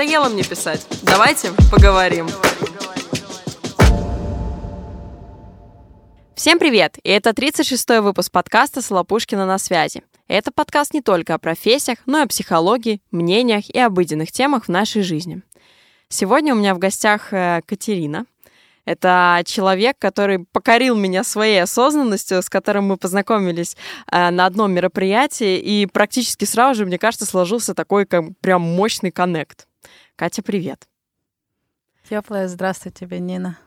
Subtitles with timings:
[0.00, 0.86] надоело мне писать.
[1.02, 2.26] Давайте поговорим.
[6.34, 6.96] Всем привет!
[7.02, 10.02] И это 36-й выпуск подкаста «Солопушкина на связи».
[10.26, 14.68] Это подкаст не только о профессиях, но и о психологии, мнениях и обыденных темах в
[14.70, 15.42] нашей жизни.
[16.08, 18.24] Сегодня у меня в гостях э, Катерина.
[18.86, 23.76] Это человек, который покорил меня своей осознанностью, с которым мы познакомились
[24.10, 29.10] э, на одном мероприятии, и практически сразу же, мне кажется, сложился такой как, прям мощный
[29.10, 29.66] коннект.
[30.20, 30.86] Катя, привет.
[32.06, 33.58] Теплая здравствуй тебе, Нина.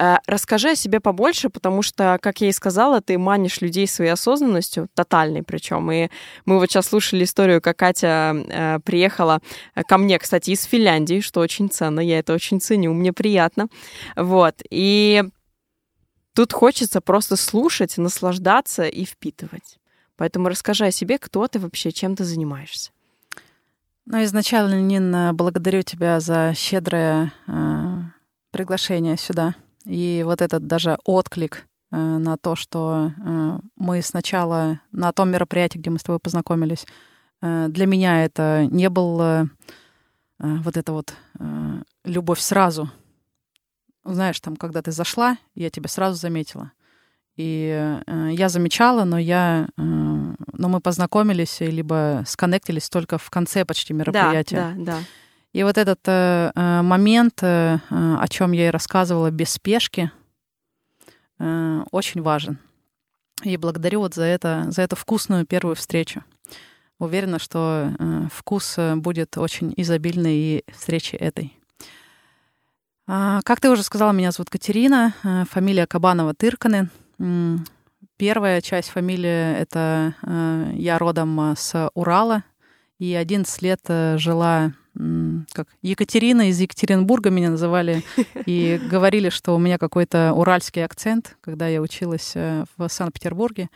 [0.00, 4.12] Э, расскажи о себе побольше, потому что, как я и сказала, ты манишь людей своей
[4.12, 5.92] осознанностью, тотальной причем.
[5.92, 6.08] И
[6.46, 9.42] мы вот сейчас слушали историю, как Катя э, приехала
[9.86, 13.68] ко мне, кстати, из Финляндии, что очень ценно, я это очень ценю, мне приятно.
[14.16, 14.62] Вот.
[14.70, 15.22] И
[16.32, 19.78] тут хочется просто слушать, наслаждаться и впитывать.
[20.16, 22.92] Поэтому расскажи о себе, кто ты вообще, чем ты занимаешься.
[24.10, 27.98] Ну, изначально, Нина, благодарю тебя за щедрое э,
[28.50, 29.54] приглашение сюда.
[29.84, 35.76] И вот этот даже отклик э, на то, что э, мы сначала на том мероприятии,
[35.76, 36.86] где мы с тобой познакомились,
[37.42, 39.44] э, для меня это не был э,
[40.38, 42.90] вот это вот э, любовь сразу.
[44.04, 46.72] Знаешь, там, когда ты зашла, я тебя сразу заметила.
[47.38, 53.64] И э, я замечала, но я, э, но мы познакомились либо сконнектились только в конце
[53.64, 54.56] почти мероприятия.
[54.56, 54.98] Да, да, да.
[55.52, 60.10] И вот этот э, э, момент, э, э, о чем я и рассказывала, без спешки,
[61.38, 62.58] э, очень важен.
[63.44, 66.24] И благодарю вот за это, за эту вкусную первую встречу.
[66.98, 71.56] Уверена, что э, вкус э, будет очень изобильный и встречи этой.
[73.06, 75.14] А, как ты уже сказала, меня зовут Катерина,
[75.48, 76.88] фамилия Кабанова-Тырканы.
[78.16, 82.44] Первая часть фамилии— это э, я родом с Урала,
[82.98, 83.80] и 11 лет
[84.16, 84.72] жила
[85.52, 88.02] как Екатерина из Екатеринбурга меня называли
[88.46, 93.68] и говорили, что у меня какой-то уральский акцент, когда я училась э, в Санкт-Петербурге.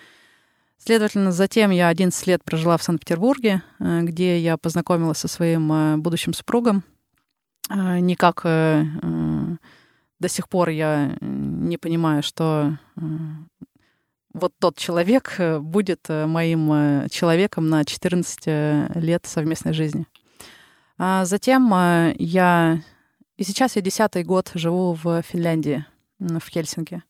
[0.78, 5.96] Следовательно, затем я 11 лет прожила в Санкт-Петербурге, э, где я познакомилась со своим э,
[5.98, 6.82] будущим супругом.
[7.70, 11.16] Никак до сих пор я
[11.72, 12.78] не понимаю, что
[14.34, 20.06] вот тот человек будет моим человеком на 14 лет совместной жизни.
[20.98, 21.72] А затем
[22.18, 22.82] я...
[23.38, 25.84] И сейчас я десятый год живу в Финляндии,
[26.18, 27.02] в Хельсинки.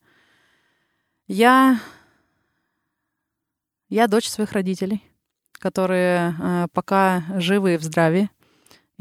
[1.26, 1.80] Я...
[3.88, 5.02] Я дочь своих родителей,
[5.58, 8.30] которые пока живы и в здравии.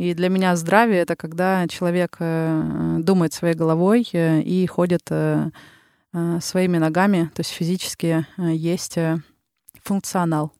[0.01, 5.51] И для меня здравие— это когда человек э, думает своей головой э, и ходит э,
[6.39, 8.97] своими ногами, то есть физически есть
[9.83, 10.53] функционал.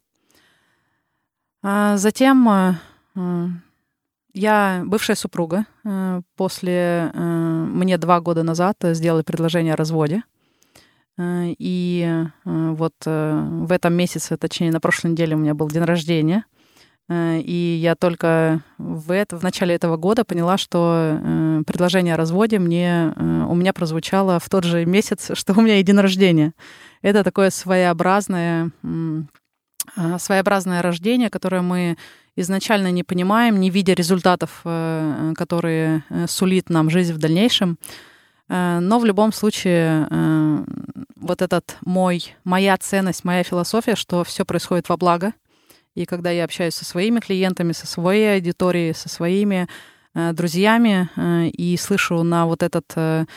[1.64, 2.78] А затем
[4.34, 5.66] я бывшая супруга.
[6.38, 10.24] После мне два года назад сделали предложение о разводе.
[11.20, 16.46] И вот в этом месяце, точнее, на прошлой неделе у меня был день рождения.
[17.12, 21.20] И я только в, это, в начале этого года поняла, что
[21.68, 25.84] предложение о разводе мне, у меня прозвучало в тот же месяц, что у меня и
[25.84, 26.54] день рождения.
[27.02, 28.72] Это такое своеобразное,
[30.20, 31.98] своеобразное рождение, которое мы
[32.36, 37.78] изначально не понимаем, не видя результатов, э, которые э, сулит нам жизнь в дальнейшем.
[38.50, 40.08] Э, но в любом случае
[41.16, 45.34] вот этот мой, моя ценность, моя философия, что все происходит во благо.
[45.96, 49.68] И когда я общаюсь со своими клиентами, со своей аудиторией, со своими
[50.14, 51.10] друзьями
[51.52, 53.28] и слышу на вот этот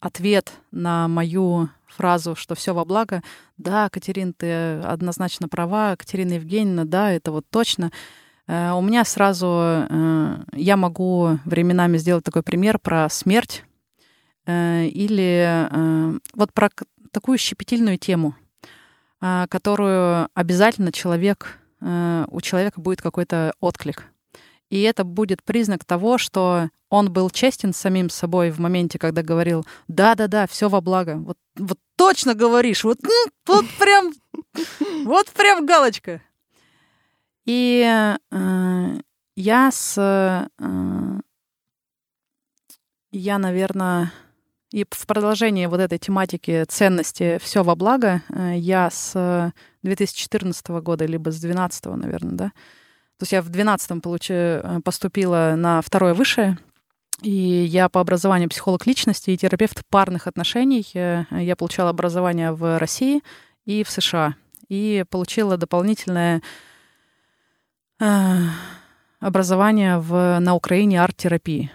[0.00, 3.22] ответ на мою фразу, что все во благо.
[3.56, 5.96] Да, Катерин, ты однозначно права.
[5.96, 7.90] Катерина Евгеньевна, да, это вот точно.
[8.46, 13.64] Э, у меня сразу, э, я могу временами сделать такой пример про смерть
[14.46, 15.68] э, или
[16.34, 16.70] вот про
[17.10, 18.34] такую щепетильную тему,
[19.20, 24.04] которую обязательно человек, у человека будет какой-то отклик.
[24.70, 29.22] И это будет признак того, что он был честен с самим собой в моменте, когда
[29.22, 31.16] говорил, да-да-да, все во благо.
[31.16, 32.98] Вот, вот точно говоришь, вот,
[33.46, 34.12] вот прям,
[35.04, 36.22] вот прям галочка.
[37.44, 37.82] И
[38.30, 39.00] э,
[39.36, 39.94] я с...
[40.58, 41.20] Э,
[43.10, 44.12] я, наверное,
[44.70, 51.06] и в продолжении вот этой тематики ценности все во благо, э, я с 2014 года,
[51.06, 52.52] либо с 2012, наверное, да,
[53.18, 56.56] то есть я в 12-м получи, э, поступила на второе высшее,
[57.20, 60.86] и я по образованию психолог личности и терапевт парных отношений.
[60.94, 63.22] Э, я получала образование в России
[63.64, 64.36] и в США.
[64.68, 66.42] И получила дополнительное...
[68.00, 68.36] Э,
[69.20, 71.72] образование в, на Украине арт-терапии.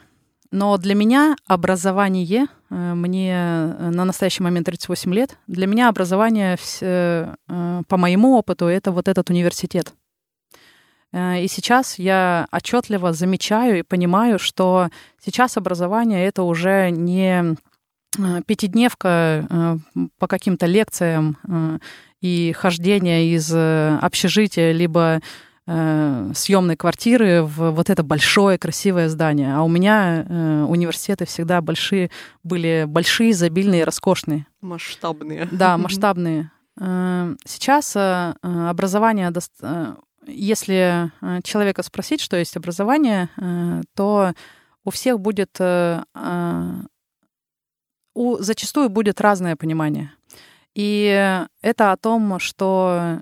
[0.53, 7.97] Но для меня образование, э, мне на настоящий момент 38 лет, для меня образование, по
[7.97, 9.93] моему опыту, это вот этот университет.
[11.11, 14.89] И сейчас я отчетливо замечаю и понимаю, что
[15.23, 17.55] сейчас образование это уже не
[18.45, 19.79] пятидневка
[20.19, 21.79] по каким-то лекциям
[22.21, 25.21] и хождение из общежития, либо
[25.67, 29.55] э, съемной квартиры в вот это большое красивое здание.
[29.55, 32.09] А у меня э, университеты всегда большие,
[32.43, 34.47] были большие, изобильные, роскошные.
[34.61, 35.47] Масштабные.
[35.51, 36.51] Да, масштабные.
[36.79, 39.31] Э, сейчас э, образование,
[40.25, 41.11] если
[41.43, 43.27] человека спросить, что есть образование,
[43.93, 44.31] то
[44.85, 46.05] у всех будет, у,
[48.39, 50.13] зачастую будет разное понимание.
[50.75, 53.19] И это о том, что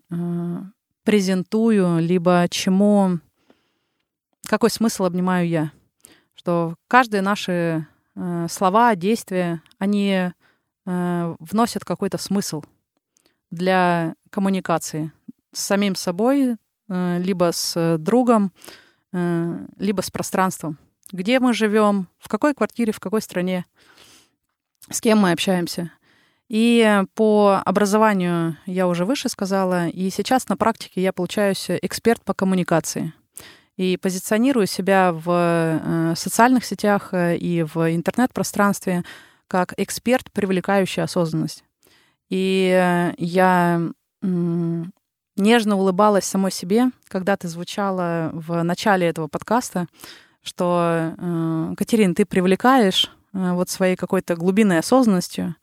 [1.03, 3.19] презентую, либо чему,
[4.47, 5.71] какой смысл обнимаю я.
[6.33, 10.31] Что каждые наши э, слова, действия, они
[10.85, 12.63] э, вносят какой-то смысл
[13.49, 15.11] для коммуникации
[15.53, 16.55] с самим собой,
[16.89, 18.51] э, либо с другом,
[19.13, 20.77] э, либо с пространством.
[21.11, 23.65] Где мы живем, в какой квартире, в какой стране,
[24.89, 25.91] с кем мы общаемся.
[26.51, 32.33] И по образованию я уже выше сказала, и сейчас на практике я получаюсь эксперт по
[32.33, 33.13] коммуникации.
[33.77, 39.05] И позиционирую себя в э, социальных сетях э, и в интернет-пространстве
[39.47, 41.63] как эксперт, привлекающий осознанность.
[42.29, 43.81] И я
[44.21, 49.87] нежно улыбалась самой себе, когда ты звучала в начале этого подкаста,
[50.43, 55.55] что, э, Катерин, ты привлекаешь вот своей какой-то глубинной осознанностью,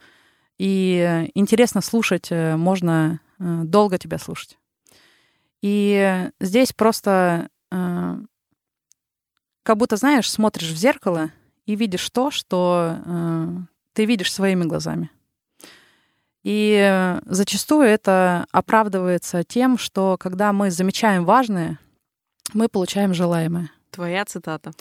[0.58, 4.58] и интересно слушать, э, можно э, долго тебя слушать.
[5.62, 8.16] И здесь просто э,
[9.62, 11.30] как будто, знаешь, смотришь в зеркало
[11.64, 12.96] и видишь то, что
[13.92, 15.10] ты видишь своими глазами.
[16.42, 21.78] И зачастую это оправдывается тем, что когда мы замечаем важное,
[22.54, 23.70] мы получаем желаемое.
[23.90, 24.72] Твоя цитата.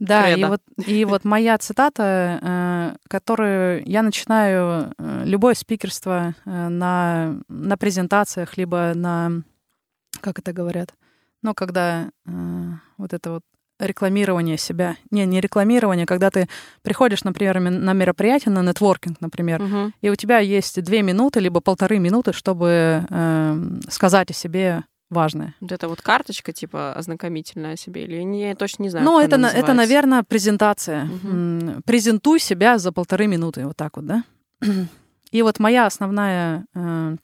[0.00, 6.68] Да, и вот, и вот моя цитата, э, которую я начинаю э, любое спикерство э,
[6.68, 9.42] на, на презентациях, либо на,
[10.20, 10.94] как это говорят,
[11.42, 12.10] ну, когда
[12.96, 13.42] вот это вот
[13.78, 14.96] рекламирование себя.
[15.10, 16.48] Не, не рекламирование, когда ты
[16.82, 19.92] приходишь, например, на мероприятие, на нетворкинг, например, угу.
[20.00, 23.58] и у тебя есть две минуты, либо полторы минуты, чтобы э,
[23.88, 24.84] сказать о себе
[25.14, 25.54] важное.
[25.60, 29.06] Вот это вот карточка, типа, ознакомительная о себе, или я точно не знаю.
[29.06, 31.04] Ну, это, это, наверное, презентация.
[31.04, 31.82] Угу.
[31.86, 34.24] Презентуй себя за полторы минуты, вот так вот, да?
[35.30, 37.16] И вот моя основная э,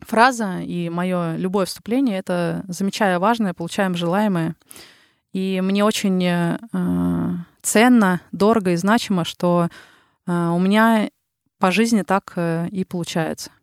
[0.00, 4.54] фраза и мое любое вступление— это «замечая важное, получаем желаемое».
[5.32, 6.58] И мне очень э,
[7.62, 9.68] ценно, дорого и значимо, что
[10.26, 11.08] э, у меня
[11.58, 13.50] по жизни так э, и получается—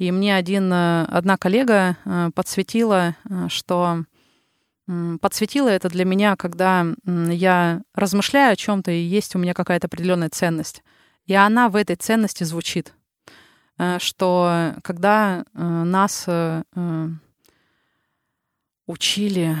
[0.00, 4.04] и мне один, э, одна коллега э, подсветила, э, что
[5.20, 10.30] подсветила это для меня, когда я размышляю о чем-то, и есть у меня какая-то определенная
[10.30, 10.82] ценность.
[11.26, 12.92] И она в этой ценности звучит.
[13.98, 16.26] Что когда нас
[18.88, 19.56] учили,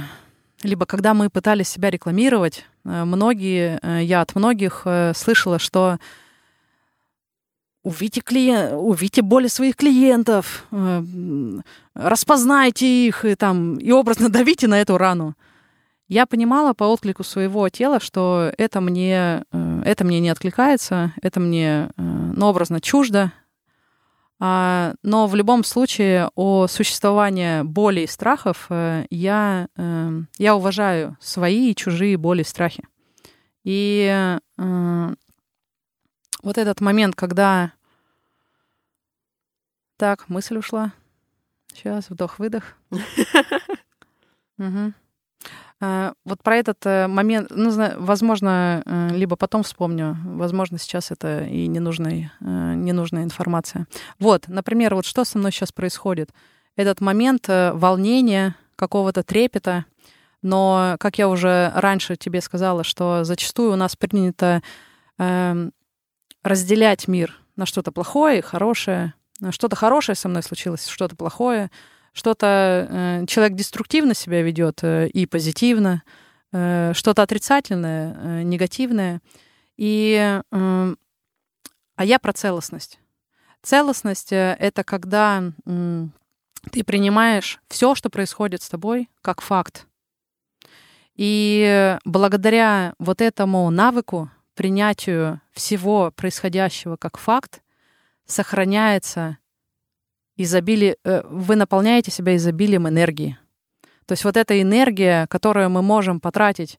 [0.64, 6.00] либо когда мы пытались себя рекламировать, многие, я от многих слышала, что
[7.82, 11.02] увидите, клиент, увидите боли своих клиентов, э,
[11.94, 15.34] распознайте их и, там, и образно давите на эту рану.
[16.08, 21.40] Я понимала по отклику своего тела, что это мне, э, это мне не откликается, это
[21.40, 23.32] мне э, ну, образно чуждо.
[24.42, 28.68] А, но в любом случае о существовании боли и страхов
[29.10, 29.68] я,
[30.38, 32.84] я уважаю свои и чужие боли и страхи.
[33.64, 34.38] И
[36.42, 37.72] вот этот момент, когда...
[39.96, 40.92] Так, мысль ушла.
[41.72, 42.76] Сейчас, вдох-выдох.
[45.80, 51.66] Вот про этот э, момент, ну, возможно, э, либо потом вспомню, возможно, сейчас это и
[51.66, 53.86] ненужная, э, ненужная информация.
[54.18, 56.28] Вот, например, вот что со мной сейчас происходит.
[56.76, 59.86] Этот момент волнения, какого-то трепета,
[60.42, 64.62] но, как я уже раньше тебе сказала, что зачастую у нас принято
[65.18, 65.72] эм,
[66.42, 69.14] разделять мир на что-то плохое и хорошее.
[69.50, 71.70] Что-то хорошее со мной случилось, что-то плохое.
[72.12, 76.02] Что-то э, человек деструктивно себя ведет э, и позитивно,
[76.52, 79.20] э, что-то отрицательное, э, негативное.
[79.76, 80.94] И, э,
[81.96, 82.98] а я про целостность.
[83.62, 86.06] Целостность э, это когда э,
[86.72, 89.86] ты принимаешь все, что происходит с тобой, как факт.
[91.14, 94.30] И благодаря вот этому навыку,
[94.60, 97.62] принятию всего происходящего как факт,
[98.26, 99.38] сохраняется
[100.36, 103.38] изобилие, э, вы наполняете себя изобилием энергии.
[104.04, 106.78] То есть вот эта энергия, которую мы можем потратить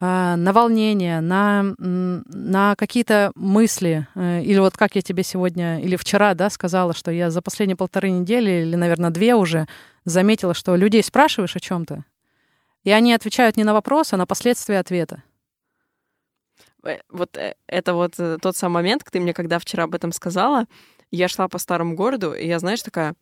[0.00, 5.96] э, на волнение, на, на какие-то мысли, э, или вот как я тебе сегодня или
[5.96, 9.66] вчера да, сказала, что я за последние полторы недели, или, наверное, две уже
[10.04, 12.04] заметила, что людей спрашиваешь о чем-то,
[12.84, 15.22] и они отвечают не на вопрос, а на последствия ответа.
[17.10, 20.66] Вот это вот тот самый момент, ты мне когда вчера об этом сказала,
[21.10, 23.14] я шла по старому городу, и я, знаешь, такая,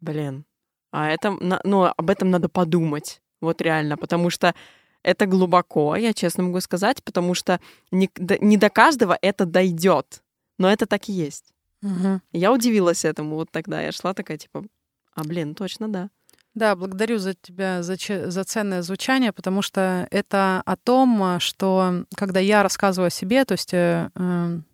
[0.00, 0.44] блин,
[0.90, 4.54] а это, ну, об этом надо подумать, вот реально, потому что
[5.02, 10.22] это глубоко, я честно могу сказать, потому что не, не до каждого это дойдет,
[10.58, 11.52] но это так и есть.
[11.82, 12.20] Угу.
[12.32, 14.64] Я удивилась этому вот тогда, я шла такая, типа,
[15.14, 16.10] а, блин, точно, да.
[16.54, 22.40] Да, благодарю за тебя за, за ценное звучание, потому что это о том, что когда
[22.40, 24.64] я рассказываю о себе, то есть э, эм,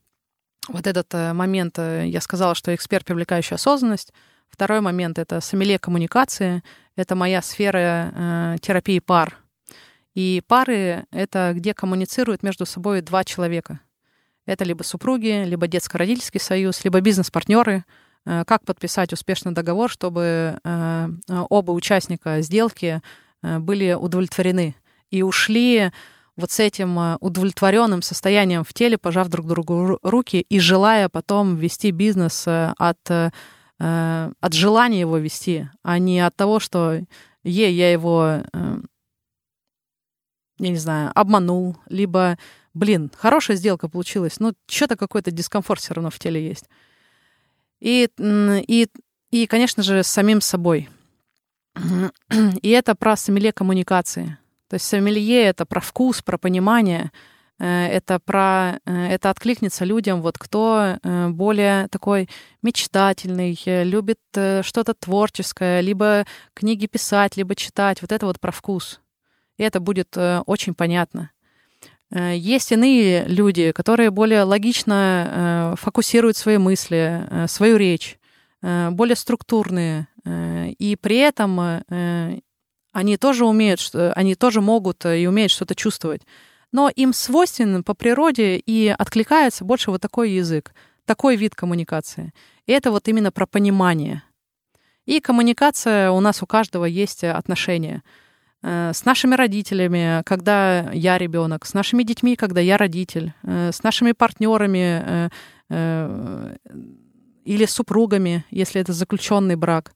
[0.68, 4.12] вот этот э, момент, э, я сказала, что эксперт, привлекающий осознанность.
[4.48, 6.62] Второй момент— это сомелье коммуникации.
[6.96, 9.36] Это моя сфера э, терапии пар.
[10.14, 13.80] И пары— это где коммуницируют между собой два человека.
[14.46, 17.84] Это либо супруги, либо детско-родительский союз, либо бизнес-партнеры.
[18.26, 21.08] Э, как подписать успешный договор, чтобы э,
[21.48, 23.00] оба участника сделки
[23.42, 24.74] э, были удовлетворены
[25.10, 25.92] и ушли
[26.36, 31.54] вот с этим э, удовлетворенным состоянием в теле, пожав друг другу руки и желая потом
[31.56, 33.30] вести бизнес э, от, э,
[33.78, 36.94] от желания его вести, а не от того, что
[37.44, 38.42] е, я его,
[40.58, 42.38] я не знаю, обманул, либо,
[42.74, 46.64] блин, хорошая сделка получилась, но что-то какой-то дискомфорт все равно в теле есть.
[47.80, 48.88] И, и,
[49.30, 50.88] и, конечно же, с самим собой.
[52.62, 54.38] И это про сомелье коммуникации.
[54.68, 57.12] То есть сомелье— это про вкус, про понимание,
[57.58, 62.28] э, это про э, это откликнется людям, вот кто э, более такой
[62.62, 68.02] мечтательный, любит что-то творческое, либо книги писать, либо читать.
[68.02, 69.00] Вот это вот про вкус.
[69.56, 70.16] И это будет
[70.46, 71.30] очень понятно.
[72.10, 78.18] Есть иные люди, которые более логично фокусируют свои мысли, свою речь,
[78.62, 81.82] более структурные, и при этом
[82.96, 86.22] они тоже умеют, они тоже могут э, и умеют что-то чувствовать.
[86.72, 90.72] Но им свойственен по природе и откликается больше вот такой язык,
[91.04, 92.32] такой вид коммуникации.
[92.64, 94.22] И это вот именно про понимание.
[95.04, 98.08] И коммуникация у нас у каждого есть отношения э,
[98.68, 104.12] с нашими родителями, когда я ребенок, с нашими детьми, когда я родитель, э, с нашими
[104.12, 105.30] партнерами
[107.44, 109.92] или супругами, если это заключенный брак.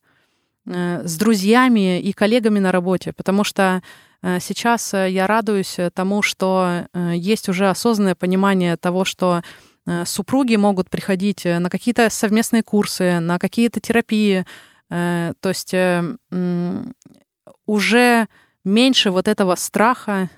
[0.65, 3.81] Э, с друзьями и коллегами на работе, потому что
[4.21, 9.41] э, сейчас э, я радуюсь тому, что есть уже осознанное понимание того, что
[10.05, 14.45] супруги могут приходить на какие-то совместные курсы, на какие-то терапии,
[14.89, 15.73] то есть
[17.65, 18.27] уже
[18.63, 20.29] меньше вот этого страха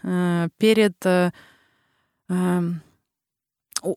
[0.57, 0.95] перед
[2.29, 2.81] эм,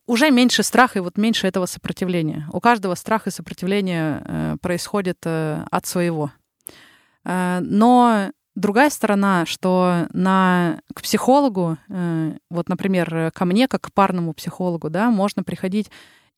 [0.07, 2.49] уже меньше страха и вот меньше этого сопротивления.
[2.53, 6.33] У каждого страх и сопротивление э, происходит э, от своего.
[7.25, 13.93] Э, но другая сторона, что на, к психологу, э, вот, например, ко мне, как к
[13.93, 15.91] парному психологу, да, можно приходить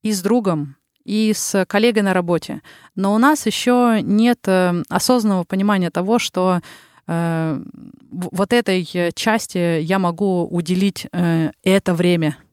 [0.03, 2.61] и с другом, и с коллегой на работе.
[2.95, 6.61] Но у нас еще нет э, осознанного понимания того, что э,
[7.09, 8.85] вот этой
[9.15, 12.37] части я могу уделить э, это время—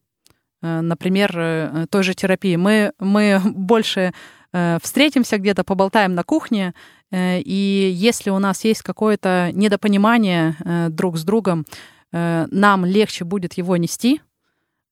[0.65, 2.55] Э, например, э, той же терапии.
[2.55, 4.13] Мы, мы больше
[4.53, 6.73] э, встретимся где-то, поболтаем на кухне,
[7.11, 10.55] и если у нас есть какое-то недопонимание
[10.89, 11.65] друг с другом,
[12.11, 14.21] нам легче будет его нести,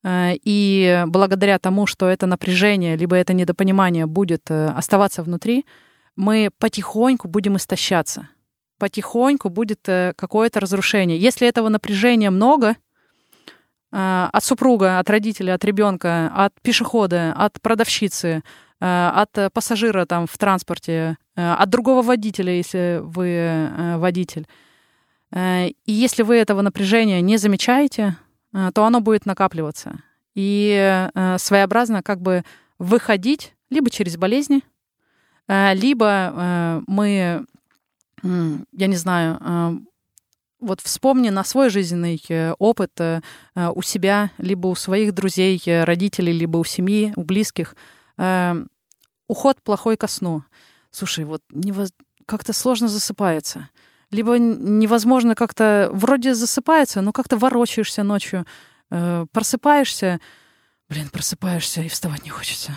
[0.08, 5.66] и благодаря тому, что это напряжение, либо это недопонимание будет оставаться внутри,
[6.16, 8.30] мы потихоньку будем истощаться.
[8.80, 9.82] Потихоньку будет
[10.16, 11.18] какое-то разрушение.
[11.18, 12.76] Если этого напряжения много,
[13.94, 18.42] Э, от супруга, от родителя, от ребенка, от пешехода, от продавщицы,
[18.82, 24.48] э, от пассажира там в транспорте, э, от другого водителя, если вы водитель.
[25.36, 28.18] И если вы этого напряжения не замечаете,
[28.52, 30.04] то оно будет накапливаться.
[30.36, 32.44] И своеобразно как бы
[32.78, 34.62] выходить либо через болезни,
[35.48, 37.46] либо мы,
[38.24, 39.86] я не знаю,
[40.64, 43.22] вот вспомни на свой жизненный э, опыт э,
[43.54, 47.76] э, у себя, либо у своих друзей, родителей, либо у семьи, у близких.
[49.28, 50.44] Уход плохой ко сну.
[50.92, 51.92] Слушай, вот невоз...
[52.26, 53.70] как-то сложно засыпается.
[54.14, 58.46] либо невозможно как-то, вроде засыпается, но как-то ворочаешься ночью,
[58.92, 60.20] э, просыпаешься,
[60.88, 62.72] блин, просыпаешься и вставать не хочется.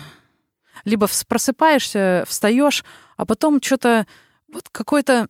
[0.83, 2.83] Либо просыпаешься, встаешь,
[3.17, 4.07] а потом что-то
[4.51, 5.27] вот какой-то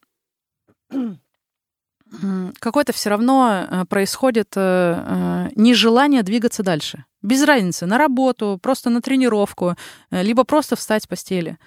[2.59, 7.05] какое-то все равно э, происходит э, э, нежелание двигаться дальше.
[7.21, 9.75] Без разницы, на работу, просто на тренировку,
[10.11, 11.57] либо просто встать с постели.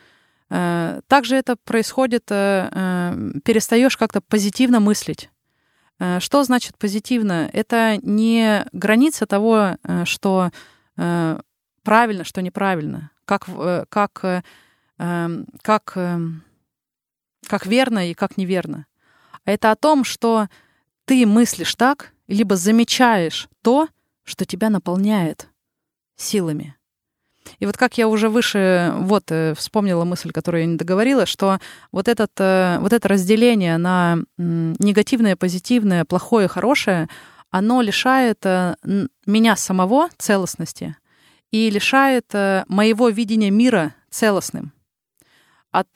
[0.49, 5.29] Также это происходит, перестаешь как-то позитивно мыслить.
[6.19, 7.50] Что значит позитивно?
[7.53, 10.50] Это не граница того, что
[10.97, 13.47] правильно, что неправильно, как,
[13.89, 14.45] как,
[14.97, 15.99] как,
[17.47, 18.87] как верно и как неверно
[19.44, 20.49] это о том, что
[21.04, 23.88] ты мыслишь так, либо замечаешь то,
[24.25, 25.49] что тебя наполняет
[26.16, 26.76] силами.
[27.59, 31.59] И вот как я уже выше вот э, вспомнила мысль, которую я не договорила, что
[31.90, 37.09] вот, этот, э, вот это разделение на негативное, позитивное, плохое, хорошее,
[37.50, 38.76] оно лишает э,
[39.26, 40.97] меня самого целостности
[41.50, 42.32] и лишает
[42.68, 44.73] моего видения мира целостным.
[45.73, 45.88] От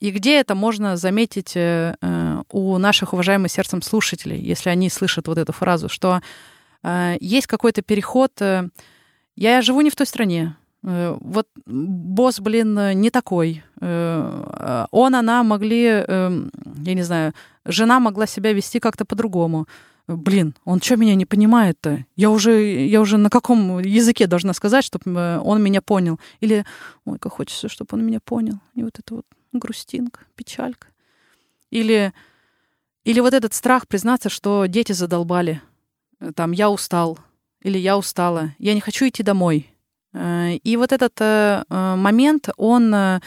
[0.00, 5.26] и где это можно заметить э, э, у наших уважаемых сердцем слушателей, если они слышат
[5.26, 6.20] вот эту фразу, что
[6.82, 8.32] э, есть какой-то переход.
[9.34, 10.56] Я живу не в той стране.
[10.82, 13.62] Вот босс, блин, не такой.
[13.80, 16.50] Он, она могли, эм,
[16.84, 19.66] я не знаю, жена могла себя вести как-то по-другому.
[20.06, 22.04] Блин, он что меня не понимает-то?
[22.16, 26.18] Я уже, я уже на каком языке должна сказать, чтобы он меня понял?
[26.40, 26.64] Или,
[27.04, 28.58] ой, как хочется, чтобы он меня понял.
[28.74, 30.88] И вот это вот грустинка, печалька.
[31.70, 32.12] Или,
[33.04, 35.62] или вот этот страх признаться, что дети задолбали.
[36.34, 37.18] Там, я устал.
[37.60, 38.54] Или я устала.
[38.58, 39.70] Я не хочу идти домой.
[40.12, 43.20] Э, и вот этот э, э, момент, он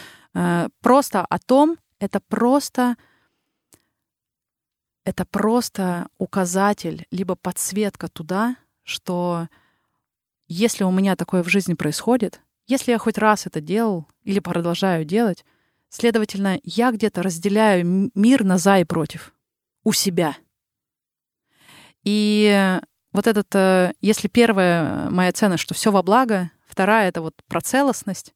[0.81, 2.95] просто о том, это просто
[5.03, 9.49] это просто указатель, либо подсветка туда, что
[10.47, 15.03] если у меня такое в жизни происходит, если я хоть раз это делал или продолжаю
[15.03, 15.43] делать,
[15.91, 19.33] Следовательно, я где-то разделяю мир на за и против
[19.83, 20.37] у себя.
[22.05, 22.79] И
[23.11, 27.59] вот этот, э, если первая моя ценность, что все во благо, вторая это вот про
[27.59, 28.33] целостность.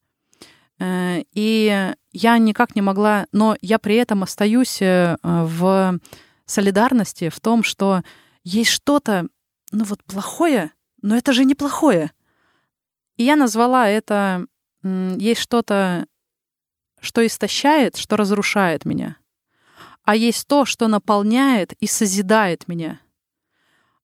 [0.80, 5.98] Э, и я никак не могла, но я при этом остаюсь э, в
[6.46, 8.02] солидарности, в том, что
[8.44, 9.30] есть что-то,
[9.72, 12.12] ну вот плохое, но это же неплохое.
[13.16, 14.46] И я назвала это,
[14.84, 16.06] есть что-то
[17.06, 19.18] что истощает, что разрушает меня.
[20.04, 23.00] А есть то, что наполняет и созидает меня.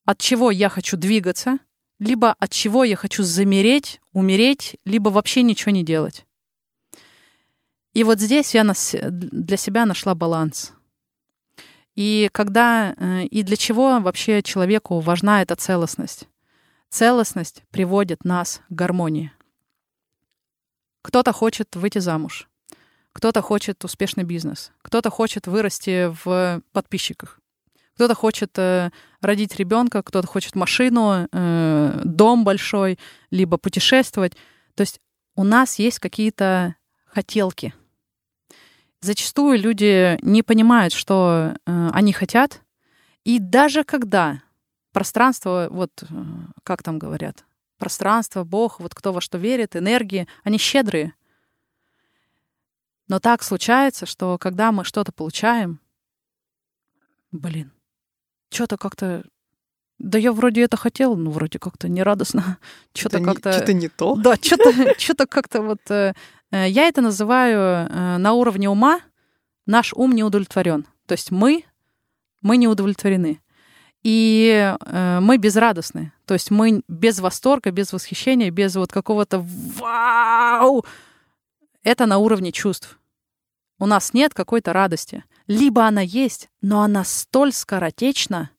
[0.06, 1.60] От чего я хочу двигаться,
[2.00, 6.26] либо от чего я хочу замереть, умереть, либо вообще ничего не делать.
[7.94, 10.74] И вот здесь я для себя нашла баланс.
[11.96, 16.28] И когда э, и для чего вообще человеку важна эта целостность?
[16.90, 19.32] Целостность приводит нас к гармонии.
[21.02, 22.48] Кто-то хочет выйти замуж,
[23.14, 27.40] кто-то хочет успешный бизнес, кто-то хочет вырасти в подписчиках,
[27.96, 28.90] кто-то хочет э,
[29.22, 32.98] родить ребенка, кто-то хочет машину, э, дом большой,
[33.30, 34.34] либо путешествовать.
[34.76, 35.00] То есть
[35.36, 37.74] у нас есть какие-то хотелки.
[39.02, 42.62] Зачастую люди не понимают, что э, они хотят,
[43.24, 44.42] и даже когда
[44.94, 46.06] пространство, вот э,
[46.64, 47.46] как там говорят,
[47.78, 51.14] пространство, Бог, вот кто во что верит, энергии, они щедрые.
[53.12, 55.82] Но так случается, что когда мы что-то получаем,
[57.34, 57.74] блин,
[58.50, 59.26] что-то как-то
[60.00, 62.58] да я вроде это хотел, но вроде как-то нерадостно.
[62.96, 63.52] Что-то как-то...
[63.52, 64.16] Что-то не то.
[64.16, 65.82] Да, что-то что как-то вот...
[65.92, 66.14] Э,
[66.52, 69.02] э, я это называю э, на уровне ума
[69.66, 70.88] наш ум не удовлетворен.
[71.06, 71.66] То есть мы,
[72.42, 73.42] мы не удовлетворены.
[74.04, 76.14] И э, мы безрадостны.
[76.26, 79.46] То есть мы без восторга, без восхищения, без вот какого-то
[79.78, 80.86] вау.
[81.84, 82.98] Это на уровне чувств
[83.82, 85.26] у нас нет какой-то радости.
[85.48, 88.52] Либо она есть, но она столь скоротечна,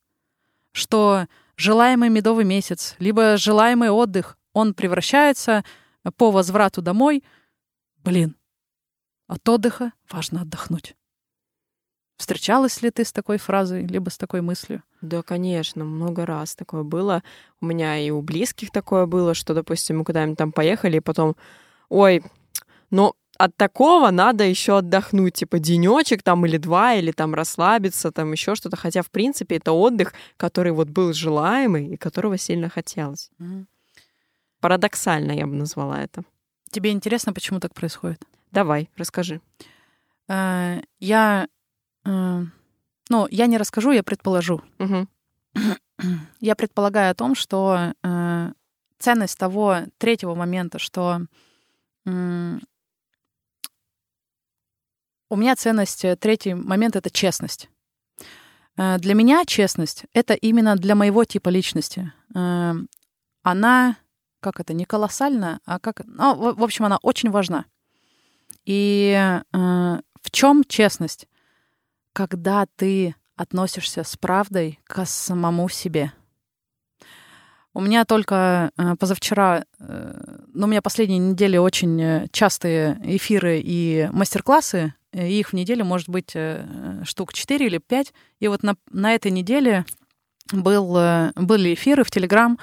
[0.72, 5.64] что желаемый медовый месяц, либо желаемый отдых, он превращается
[6.16, 7.22] по возврату домой.
[7.98, 8.34] Блин,
[9.28, 10.96] от отдыха важно отдохнуть.
[12.16, 14.82] Встречалась ли ты с такой фразой, либо с такой мыслью?
[15.02, 17.22] Да, конечно, много раз такое было.
[17.60, 21.36] У меня и у близких такое было, что, допустим, мы куда-нибудь там поехали, и потом,
[21.88, 22.24] ой,
[22.90, 28.30] ну, от такого надо еще отдохнуть, типа денечек там или два, или там расслабиться, там
[28.30, 28.76] еще что-то.
[28.76, 33.30] Хотя, в принципе, это отдых, который вот был желаемый и которого сильно хотелось.
[33.40, 33.64] Mm.
[34.60, 36.22] Парадоксально я бы назвала это.
[36.70, 38.22] Тебе интересно, почему так происходит?
[38.52, 39.40] Давай, расскажи.
[40.28, 41.48] Э, я
[42.04, 42.44] э,
[43.08, 44.62] ну, я не расскажу, я предположу.
[46.40, 48.52] Я предполагаю о том, что э,
[48.98, 51.26] ценность того третьего момента, что
[55.32, 57.70] у меня ценность, э, третий момент— это честность.
[58.76, 62.12] Э, Для меня честность— это именно для моего типа личности.
[62.34, 62.74] Э,
[63.42, 63.96] Она,
[64.40, 66.02] как это, не колоссальна, а как...
[66.04, 67.64] Ну, в общем, она очень важна.
[68.64, 71.26] И в чем честность?
[72.12, 76.12] Когда ты относишься с правдой к самому себе.
[77.74, 85.50] У меня только позавчера, ну, у меня последние недели очень частые эфиры и мастер-классы, их
[85.50, 88.12] в неделю может быть э, штук 4 или 5.
[88.40, 89.84] И вот на, на этой неделе
[90.52, 92.58] был, э, были эфиры в Телеграм,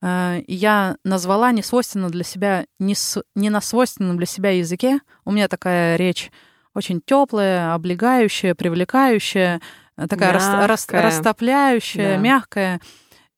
[0.00, 5.00] э, я назвала несвойственно для себя, не, с, не на свойственном для себя языке.
[5.24, 6.30] У меня такая речь
[6.74, 9.60] очень теплая, облегающая, привлекающая,
[9.96, 12.20] э, такая рас- рас- растопляющая, Да.
[12.22, 12.80] мягкая.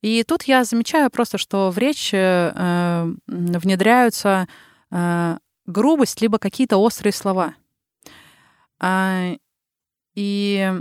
[0.03, 4.47] И тут я замечаю просто, что в речь э, внедряются
[4.91, 7.55] э, грубость либо какие-то острые слова.
[8.81, 9.33] А,
[10.15, 10.73] и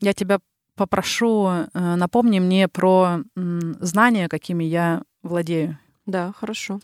[0.00, 0.40] я тебя
[0.76, 5.78] попрошу, э, напомни мне про знания, какими я владею.
[6.06, 6.80] Да, хорошо.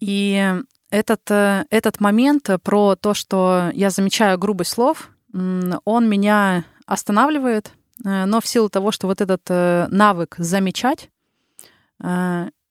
[0.00, 0.54] И
[0.90, 7.72] этот, э, этот момент про то, что я замечаю грубость слов, он меня останавливает,
[8.04, 11.10] э, но в силу того, что вот этот навык замечать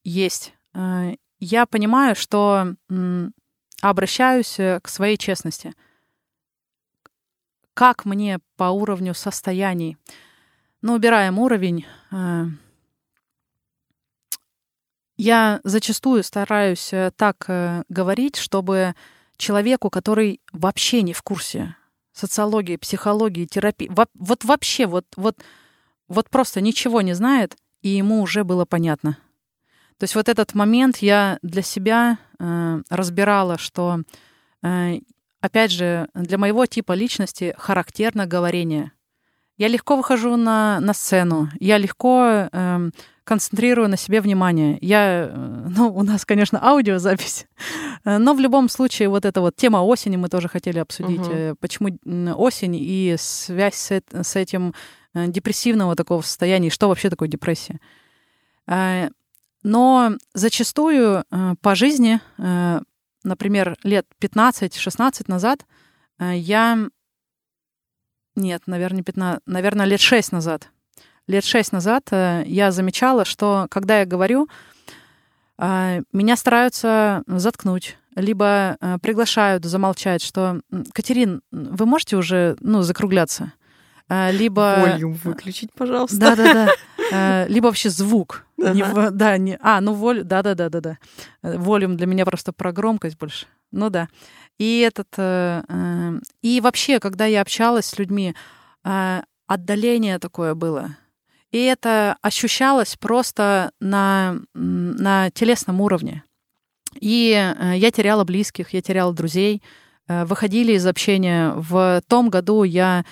[0.04, 2.74] есть, я понимаю, что
[3.84, 5.74] м, обращаюсь э, к своей честности.
[7.74, 9.98] Как мне по уровню состояний?
[10.82, 11.86] Ну, убираем уровень.
[12.12, 12.46] э,
[15.18, 17.46] Я зачастую стараюсь э, так
[17.90, 18.96] говорить, чтобы
[19.38, 21.76] человеку, который вообще не в курсе
[22.14, 25.38] социологии, психологии, терапии, во- вот вообще вот, вот,
[26.08, 29.18] вот просто ничего не знает, и ему уже было понятно.
[30.00, 34.00] То есть вот этот момент я для себя э, разбирала, что,
[34.64, 35.00] э,
[35.42, 38.94] опять же, для моего типа личности характерно говорение.
[39.58, 42.94] Я легко выхожу на, на сцену, я легко эм,
[43.26, 44.78] концентрирую на себе внимание.
[44.80, 47.46] Я, э, ну, у нас, конечно, аудиозапись,
[48.06, 51.28] э, но в любом случае вот эта вот тема осени мы тоже хотели обсудить.
[51.28, 51.90] Э, Почему
[52.38, 54.74] осень и связь с, с этим
[55.14, 57.82] э, депрессивного такого состояния, и что вообще такое депрессия.
[59.64, 62.80] Но зачастую э, по жизни, э,
[63.24, 65.66] например, лет 15-16 назад,
[66.18, 66.88] э, я...
[68.36, 70.70] Нет, наверное, не 15, наверное, лет 6 назад.
[71.28, 74.48] Лет 6 назад я замечала, что когда я говорю,
[75.60, 83.52] меня стараются заткнуть, либо приглашают замолчать, что «М, Катерин, вы можете уже ну, закругляться?
[84.10, 84.76] Э, Либо...
[84.80, 86.18] Волюм выключить, пожалуйста.
[86.18, 86.70] Да, да, да.
[87.12, 88.46] Э, Либо вообще звук.
[88.58, 89.10] Не Ага.
[89.10, 89.58] в- да, не.
[89.62, 90.24] А, ну волю.
[90.24, 90.98] Да, да, да, да, да.
[91.44, 93.46] Э, Волюм для меня просто про громкость больше.
[93.72, 94.08] Ну да.
[94.58, 95.08] И этот.
[95.18, 98.36] э, э, И вообще, когда я общалась с людьми,
[98.84, 100.98] э, отдаление такое было.
[101.52, 106.24] И это ощущалось просто на, на телесном уровне.
[107.00, 109.62] И э, я теряла близких, я теряла друзей,
[110.08, 111.54] э, выходили из общения.
[111.56, 113.06] В том году я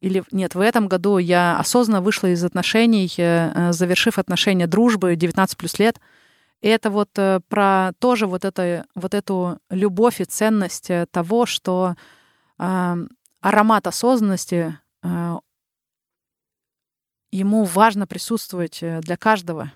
[0.00, 5.16] или нет, в этом году я осознанно вышла из отношений, э, э, завершив отношения дружбы
[5.16, 6.00] 19 плюс лет.
[6.60, 11.94] И это вот э, про тоже вот, это, вот эту любовь и ценность того, что
[12.58, 12.96] э,
[13.40, 15.36] аромат осознанности, э,
[17.30, 19.70] ему важно присутствовать для каждого.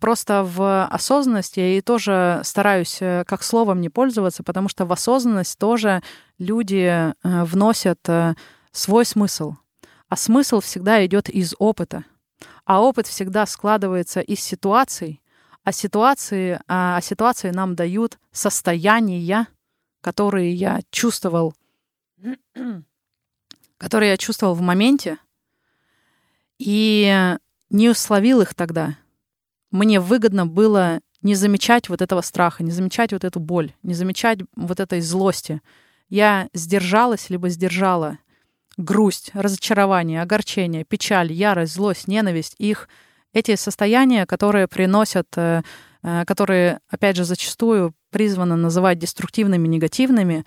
[0.00, 5.58] Просто в осознанности я и тоже стараюсь как словом не пользоваться, потому что в осознанность
[5.58, 6.02] тоже
[6.38, 8.00] люди вносят
[8.76, 9.54] свой смысл.
[10.08, 12.04] А смысл всегда идет из опыта.
[12.64, 15.20] А опыт всегда складывается из ситуаций,
[15.64, 19.48] а ситуации, а, а ситуации нам дают состояния,
[20.00, 21.54] которые я чувствовал,
[23.78, 25.18] которые я чувствовал в моменте,
[26.58, 27.36] и
[27.70, 28.96] не условил их тогда.
[29.70, 34.38] Мне выгодно было не замечать вот этого страха, не замечать вот эту боль, не замечать
[34.54, 35.60] вот этой злости.
[36.08, 38.18] Я сдержалась либо сдержала
[38.76, 42.88] грусть, разочарование, огорчение, печаль, ярость, злость, ненависть, их
[43.32, 45.62] эти состояния, которые приносят, э,
[46.02, 50.44] э, которые, опять же, зачастую призваны называть деструктивными, негативными,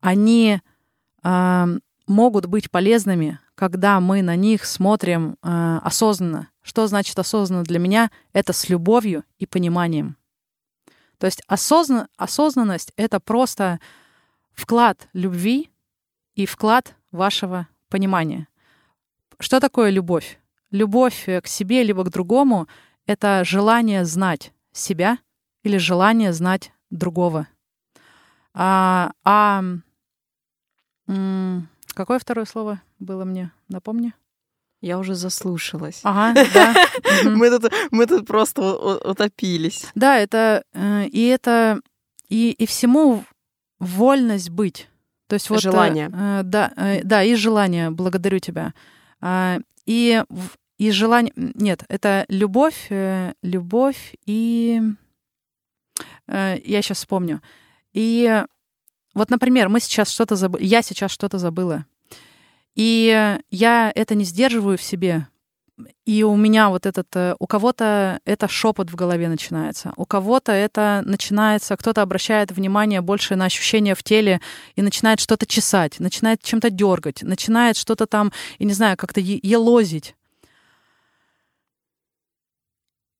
[0.00, 0.60] они
[1.24, 1.66] э,
[2.06, 6.48] могут быть полезными, когда мы на них смотрим осознанно.
[6.62, 8.10] Что значит осознанно для меня?
[8.32, 10.16] Это с любовью и пониманием.
[11.18, 13.80] То есть осозна- осознанность— это просто
[14.54, 15.70] вклад любви
[16.36, 18.48] и вклад вашего понимания.
[19.38, 20.38] Что такое любовь?
[20.70, 22.68] Любовь к себе либо к другому—
[23.06, 25.18] это желание знать себя
[25.62, 27.48] или желание знать другого.
[28.54, 29.62] А, а
[31.94, 33.52] какое второе слово было мне?
[33.68, 34.12] Напомни.
[34.80, 36.00] Я уже заслушалась.
[36.04, 36.74] Ага, да.
[37.24, 39.86] Мы тут, мы тут просто утопились.
[39.94, 41.80] Да, это э, и это
[42.28, 43.24] и, и всему
[43.80, 44.88] вольность быть.
[45.28, 46.10] То есть вот желание.
[46.12, 47.90] Э, да, э, да, и желание.
[47.90, 48.74] Благодарю тебя.
[49.20, 50.22] А, и
[50.78, 51.32] и желание.
[51.36, 52.88] Нет, это любовь,
[53.42, 54.80] любовь и
[56.28, 57.42] я сейчас вспомню.
[57.92, 58.44] И
[59.14, 61.86] вот, например, мы сейчас что-то забыли, я сейчас что-то забыла.
[62.76, 65.26] И я это не сдерживаю в себе.
[66.04, 70.52] И у меня вот этот, э, у кого-то это шепот в голове начинается, у кого-то
[70.52, 74.40] это начинается, кто-то обращает внимание больше на ощущения в теле
[74.74, 80.16] и начинает что-то чесать, начинает чем-то дергать, начинает что-то там, я не знаю, как-то елозить.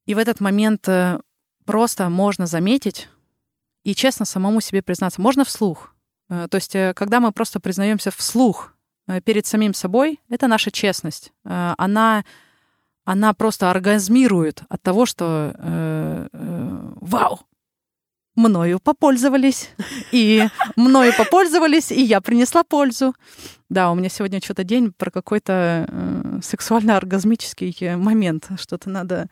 [0.06, 1.20] И в этот момент э,
[1.64, 3.08] просто можно заметить
[3.84, 5.20] и честно самому себе признаться.
[5.20, 5.94] Можно вслух.
[6.28, 8.74] Э, то есть, когда мы просто признаемся вслух
[9.24, 11.32] перед самим собой, это наша честность.
[11.42, 12.24] Она,
[13.08, 17.40] она просто оргазмирует от того, что э, э, вау,
[18.34, 19.70] мною попользовались,
[20.12, 23.14] и мною попользовались, и я принесла пользу.
[23.70, 28.50] Да, у меня сегодня что-то день про какой-то э, сексуально-оргазмический момент.
[28.58, 29.30] Что-то надо...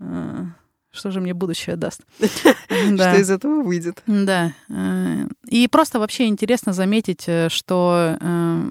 [0.00, 0.46] Э,
[0.90, 2.00] что же мне будущее даст.
[2.18, 4.02] Что из этого выйдет.
[4.06, 4.54] Да.
[4.70, 8.70] Э, и просто вообще интересно заметить, э, что э,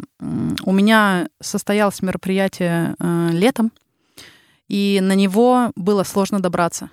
[0.63, 2.95] у меня состоялось мероприятие
[3.31, 3.71] летом,
[4.71, 6.89] и на него было сложно добраться.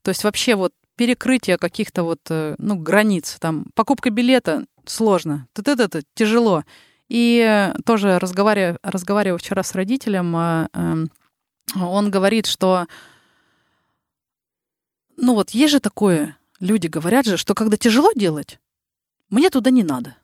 [0.00, 6.02] То есть вообще вот перекрытие каких-то вот, ну, границ, там, покупка билета сложно, это это
[6.14, 6.64] тяжело.
[7.10, 12.86] И тоже разговаривая, разговаривая вчера с родителем, он говорит, что
[15.18, 18.58] ну вот есть же такое, люди говорят же, что когда тяжело делать,
[19.28, 20.16] мне туда не надо.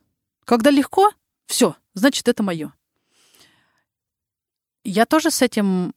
[0.43, 1.11] Когда легко,
[1.45, 2.73] все, значит, это мое.
[4.89, 5.93] Я тоже с этим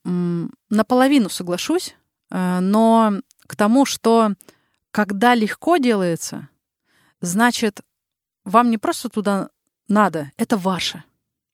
[0.68, 1.96] наполовину соглашусь,
[2.30, 3.14] э, но
[3.46, 4.34] к тому, что
[4.90, 6.50] когда легко делается,
[7.22, 7.80] значит,
[8.44, 9.48] вам не просто туда
[9.88, 11.04] надо, это ваше.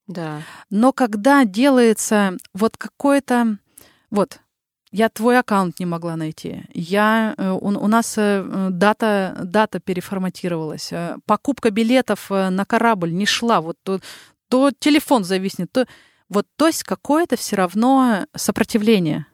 [0.08, 0.42] Да.
[0.68, 3.58] Но когда делается вот какое-то...
[4.10, 4.40] Вот,
[4.90, 6.64] я твой аккаунт не могла найти.
[6.74, 10.92] Я, э, у, у нас э, дата, дата переформатировалась.
[11.24, 13.60] Покупка билетов на корабль не шла.
[13.60, 14.00] Вот то,
[14.48, 15.86] то телефон зависнет, то...
[16.28, 19.26] Вот, то есть какое-то все равно сопротивление.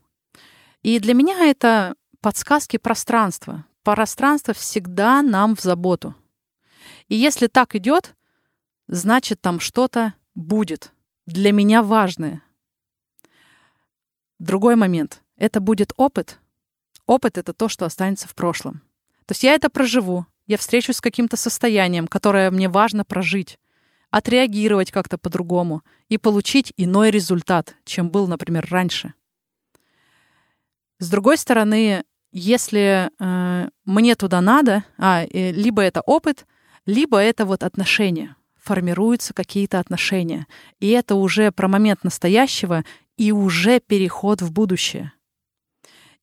[0.83, 3.67] И для меня это подсказки пространства.
[3.83, 6.15] Пространство всегда нам в заботу.
[7.09, 8.15] И если так идет,
[8.87, 10.93] значит, там что-то будет
[11.27, 12.43] для меня важное.
[14.39, 16.39] Другой момент это будет опыт.
[17.07, 18.83] Опыт— это то, что останется в прошлом.
[19.27, 23.59] То есть я это проживу, я встречусь с каким-то состоянием, которое мне важно прожить,
[24.15, 29.13] отреагировать как-то по-другому и получить иной результат, чем был, например, раньше.
[31.01, 36.47] С другой стороны, если э, мне туда надо, а, э, либо это опыт,
[36.87, 40.47] либо это вот отношения, формируются какие-то отношения.
[40.79, 42.85] И это уже про момент настоящего
[43.17, 45.13] и уже переход в будущее.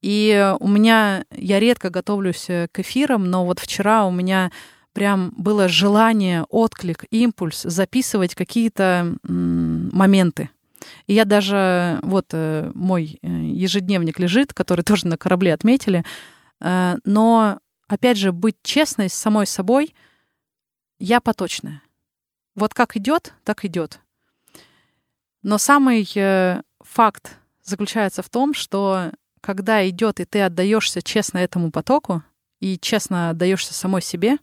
[0.02, 4.50] И у меня, я редко готовлюсь э, к эфирам, но вот вчера у меня
[4.94, 10.50] прям было желание, отклик, импульс записывать какие-то моменты.
[11.08, 16.04] И я даже, вот э, мой э, ежедневник лежит, который тоже на корабле отметили,
[16.60, 19.96] но, опять же, быть честной с самой собой,
[21.00, 21.82] я поточная.
[22.54, 24.00] Вот как идет, так идет.
[25.42, 26.08] Но самый
[26.84, 32.22] факт заключается в том, что когда идет, и ты отдаешься честно этому потоку,
[32.60, 34.38] и честно отдаешься самой себе,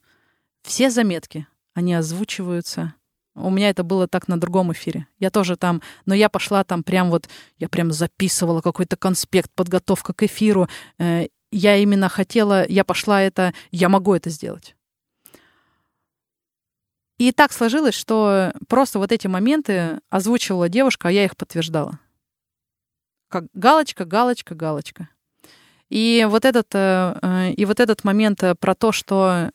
[0.68, 2.94] все заметки, они озвучиваются.
[3.34, 5.06] У меня это было так на другом эфире.
[5.18, 7.28] Я тоже там, но я пошла там прям вот,
[7.58, 10.68] я прям записывала какой-то конспект, подготовка к эфиру.
[10.98, 14.76] Э, я именно хотела, я пошла это, я могу это сделать.
[17.16, 21.98] И так сложилось, что просто вот эти моменты озвучивала девушка, а я их подтверждала
[23.28, 25.08] как галочка, галочка, галочка.
[25.90, 29.50] И вот этот, э, э, и вот этот момент про то, что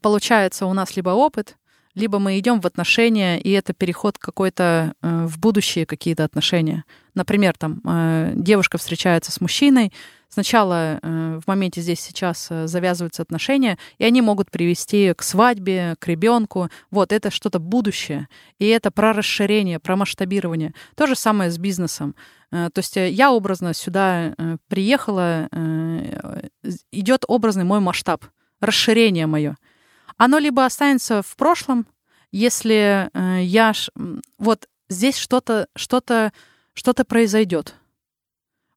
[0.00, 1.56] получается у нас либо опыт,
[1.94, 6.84] либо мы идем в отношения, и это переход какой-то э, в будущее какие-то отношения.
[7.14, 9.92] Например, там э, девушка встречается с мужчиной,
[10.28, 15.94] сначала э, в моменте здесь сейчас э, завязываются отношения, и они могут привести к свадьбе,
[16.00, 16.68] к ребенку.
[16.90, 20.74] Вот это что-то будущее, и это про расширение, про масштабирование.
[20.96, 22.16] То же самое с бизнесом.
[22.50, 26.48] Э, то есть э, я образно сюда э, приехала, э,
[26.90, 28.24] идет образный мой масштаб,
[28.66, 29.56] расширение мое
[30.16, 31.86] оно либо останется в прошлом,
[32.30, 33.72] если э, я
[34.38, 36.32] вот здесь что-то что-то
[36.72, 37.74] что-то произойдет.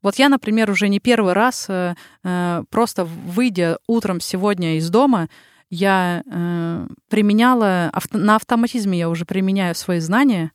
[0.03, 5.29] Вот я, например, уже не первый раз э, э, просто выйдя утром сегодня из дома,
[5.69, 10.51] я э, применяла авто, на автоматизме я уже применяю свои знания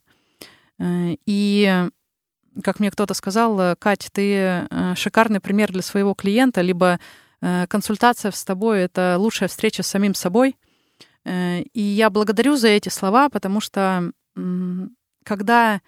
[0.79, 1.89] э, и
[2.63, 4.33] как мне кто-то сказал, Кать, ты
[4.69, 6.99] э, шикарный пример для своего клиента, либо
[7.67, 10.55] консультация с тобой это лучшая встреча с самим собой.
[11.25, 14.11] Э, и я благодарю за эти слова, потому что
[15.23, 15.81] когда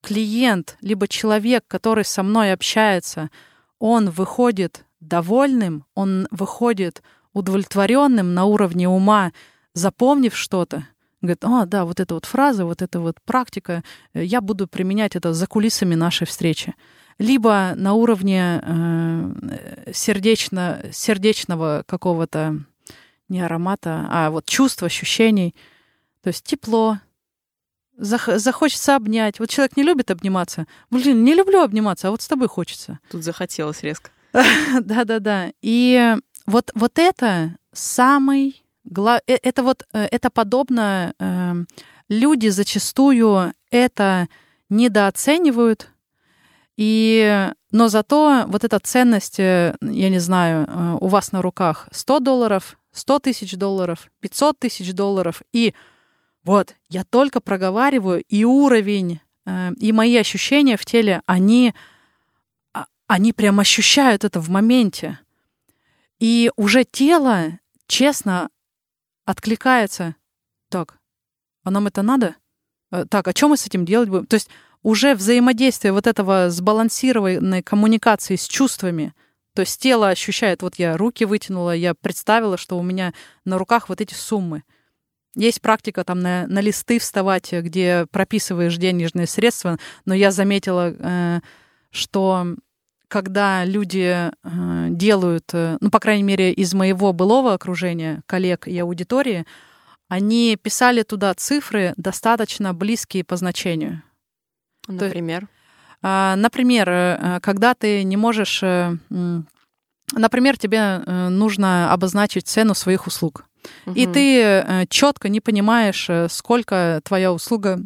[0.00, 3.30] клиент, либо человек, который со мной общается,
[3.78, 9.32] он выходит довольным, он выходит удовлетворенным на уровне ума,
[9.74, 10.86] запомнив что-то,
[11.20, 13.82] говорит, о, да, вот эта вот фраза, вот эта вот практика,
[14.14, 16.74] э, я буду применять это за кулисами нашей встречи.
[17.18, 22.60] Либо на уровне э, сердечно, сердечного какого-то
[23.28, 25.54] не аромата, а вот чувств, ощущений.
[26.22, 27.00] То есть тепло,
[27.98, 29.40] зах- захочется обнять.
[29.40, 30.66] Вот человек не любит обниматься.
[30.90, 33.00] Блин, не люблю обниматься, а вот с тобой хочется.
[33.10, 34.10] Тут захотелось резко.
[34.80, 35.52] Да-да-да.
[35.60, 39.22] И вот, вот это самый главный...
[39.26, 41.14] Э, это вот, э, это подобно...
[41.18, 41.66] Эм,
[42.08, 44.28] люди зачастую это
[44.68, 45.90] недооценивают,
[46.78, 52.20] и, но зато вот эта ценность, э, я не знаю, у вас на руках 100
[52.20, 55.42] долларов, 100 тысяч долларов, 500 тысяч долларов.
[55.52, 55.74] И
[56.44, 61.74] вот я только проговариваю, и уровень, э, и мои ощущения в теле, они,
[62.72, 65.18] а, они прям ощущают это в моменте.
[66.20, 68.50] И уже тело, честно,
[69.24, 70.14] откликается.
[70.68, 70.98] Так,
[71.64, 72.36] а нам это надо?
[72.92, 74.26] Э, так, а что мы с этим делать будем?
[74.26, 74.48] То есть
[74.82, 79.14] уже взаимодействие вот этого сбалансированной коммуникации с чувствами—
[79.58, 83.12] то есть тело ощущает, вот я руки вытянула, я представила, что у меня
[83.44, 84.62] на руках вот эти суммы.
[85.34, 91.40] Есть практика там на, на листы вставать, где прописываешь денежные средства, но я заметила, э,
[91.90, 92.54] что
[93.08, 94.30] когда люди э,
[94.90, 99.44] делают, э, ну, по крайней мере, из моего былого окружения, коллег и аудитории,
[100.06, 104.04] они писали туда цифры достаточно близкие по значению.
[104.88, 105.48] Например?
[106.02, 108.62] А, например, э, когда ты не можешь...
[108.62, 108.96] Э,
[110.12, 113.44] например, тебе э, нужно обозначить цену своих услуг.
[113.86, 113.94] Угу.
[113.94, 117.80] И ты четко не понимаешь, сколько твоя услуга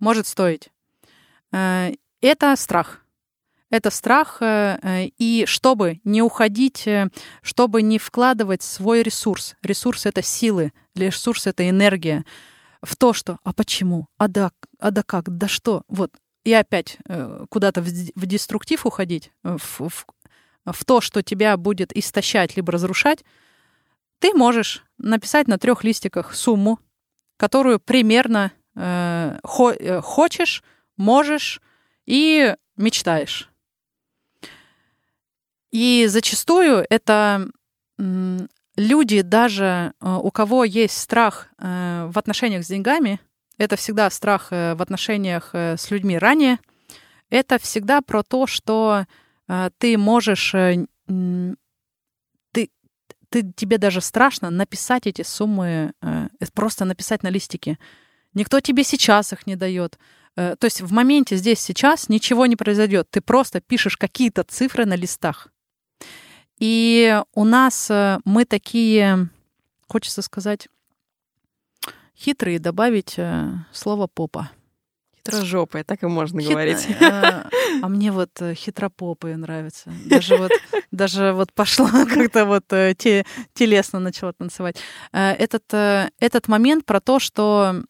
[0.00, 0.70] может стоить.
[1.52, 3.00] Это страх.
[3.70, 6.86] Это страх, и чтобы не уходить,
[7.42, 9.54] чтобы не вкладывать свой ресурс.
[9.62, 12.24] Ресурс— это силы, ресурс— это энергия
[12.82, 14.08] в то, что «а почему?
[14.18, 14.50] А да,
[14.84, 15.36] а да как?
[15.36, 16.12] Да что?» Вот
[16.44, 20.06] и опять э, куда-то в, деструктив уходить, э, в, в,
[20.66, 23.24] в то, что тебя будет истощать либо разрушать,
[24.18, 26.78] ты можешь написать на трех листиках сумму,
[27.38, 30.62] которую примерно э, хо, э, хочешь,
[30.98, 31.62] можешь
[32.04, 33.50] и мечтаешь.
[35.70, 37.48] И зачастую это
[38.76, 43.18] люди, даже у кого есть страх в отношениях с деньгами,
[43.58, 46.58] это всегда страх э, в отношениях э, с людьми ранее.
[47.30, 49.06] Это всегда про то, что
[49.48, 51.56] э, ты можешь, ты,
[53.28, 55.92] ты, тебе даже страшно написать эти суммы,
[56.52, 57.78] просто написать на листике.
[58.34, 59.98] Никто тебе сейчас их не дает.
[60.34, 63.08] То есть в моменте здесь сейчас ничего не произойдет.
[63.10, 65.48] Ты просто пишешь какие-то цифры на листах.
[66.58, 67.90] И у нас
[68.24, 69.28] мы такие,
[69.86, 70.68] хочется сказать,
[72.16, 74.50] хитрые добавить э, слово попа.
[75.16, 76.50] Хитрожопая, так и можно Хит...
[76.50, 76.86] говорить.
[77.00, 77.48] А,
[77.82, 79.92] а мне вот э, хитропопые нравится.
[80.06, 80.52] Даже вот,
[80.90, 83.24] даже вот пошла как-то вот те,
[83.54, 84.76] телесно начала танцевать.
[85.12, 87.84] Этот, этот момент про то, что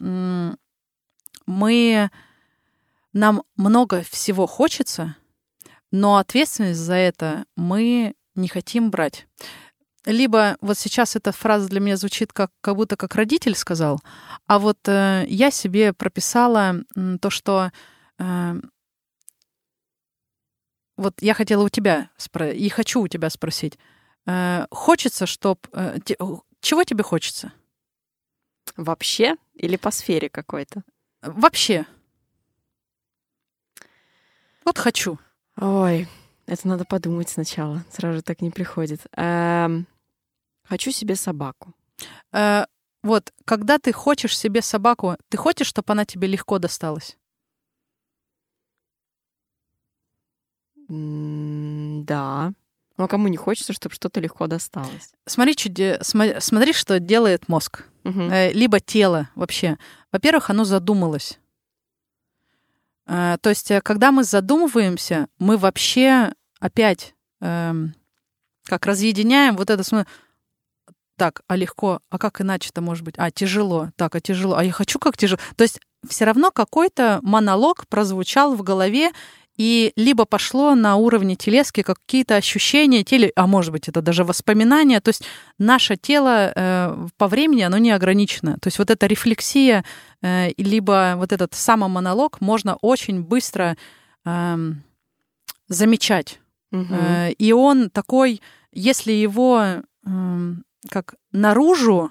[1.46, 2.10] мы
[3.12, 5.16] нам много всего хочется,
[5.90, 9.26] но ответственность за это мы не хотим брать
[10.04, 14.00] либо вот сейчас эта фраза для меня звучит как, как будто как родитель сказал,
[14.46, 17.70] а вот э, я себе прописала э, то, что
[18.18, 18.60] э,
[20.96, 23.78] вот я хотела у тебя спро- и хочу у тебя спросить,
[24.26, 25.60] э, хочется, чтобы...
[25.72, 26.16] Э, те,
[26.60, 27.52] чего тебе хочется?
[28.76, 30.82] Вообще или по сфере какой-то?
[31.22, 31.86] Вообще.
[34.64, 35.18] Вот хочу.
[35.60, 36.08] Ой,
[36.46, 37.84] это надо подумать сначала.
[37.90, 39.00] Сразу так не приходит.
[39.16, 39.86] Эм,
[40.64, 41.74] хочу себе собаку.
[42.32, 42.64] Э,
[43.02, 47.16] вот, когда ты хочешь себе собаку, ты хочешь, чтобы она тебе легко досталась?
[50.88, 52.52] М, Да.
[52.96, 55.12] Ну, а кому не хочется, чтобы что-то легко досталось?
[55.26, 57.82] Смотри, что де- сма- смотри, что делает мозг.
[58.04, 58.30] Мгм.
[58.30, 59.78] Э, либо тело вообще.
[60.12, 61.38] Во-первых, оно задумалось.
[63.06, 67.94] Э, То есть, э, когда мы задумываемся, мы вообще опять эм,
[68.64, 69.82] как разъединяем вот это.
[71.16, 73.14] Так, а легко, а как иначе-то может быть?
[73.18, 75.38] А, тяжело, так, а тяжело, а я хочу как тяжело.
[75.56, 79.12] То есть все равно какой-то монолог прозвучал в голове,
[79.56, 85.00] и либо пошло на уровне телески какие-то ощущения, теле, а может быть, это даже воспоминания.
[85.00, 85.22] То есть
[85.58, 88.58] наше тело э, по времени, оно не ограничено.
[88.58, 89.84] То есть вот эта рефлексия,
[90.22, 93.76] э, либо вот этот самомонолог можно очень быстро
[94.24, 94.82] эм,
[95.68, 96.40] замечать.
[96.72, 96.94] Мгм.
[96.94, 98.42] Э, И он такой,
[98.72, 99.62] если его
[100.04, 102.10] эм, как наружу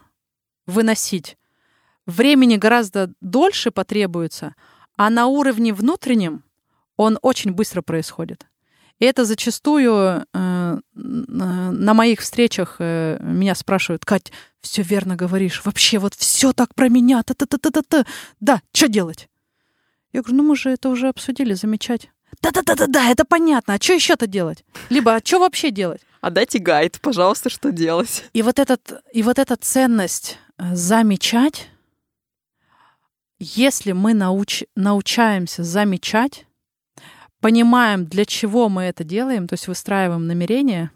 [0.66, 1.38] выносить,
[2.06, 4.56] времени гораздо дольше потребуется,
[4.98, 6.44] а на уровне внутреннем
[6.98, 8.46] он очень быстро происходит.
[9.00, 15.98] И это зачастую э, на моих встречах э, меня спрашивают, Кать, все верно говоришь, вообще
[15.98, 18.06] вот все так про меня, та-та-та-та-та.
[18.40, 19.30] Да, что делать?
[20.14, 22.12] Я говорю, ну мы же это уже обсудили, замечать.
[22.42, 23.74] Да-да-да-да-да, это понятно.
[23.74, 24.64] А что еще-то делать?
[24.90, 26.02] Либо, а что вообще делать?
[26.24, 28.24] А дайте гайд, пожалуйста, что делать.
[28.32, 31.70] И вот, этот, и вот эта ценность э, замечать,
[33.40, 36.46] если мы науч, научаемся замечать,
[37.42, 40.92] понимаем, для чего мы это делаем, то есть выстраиваем намерение,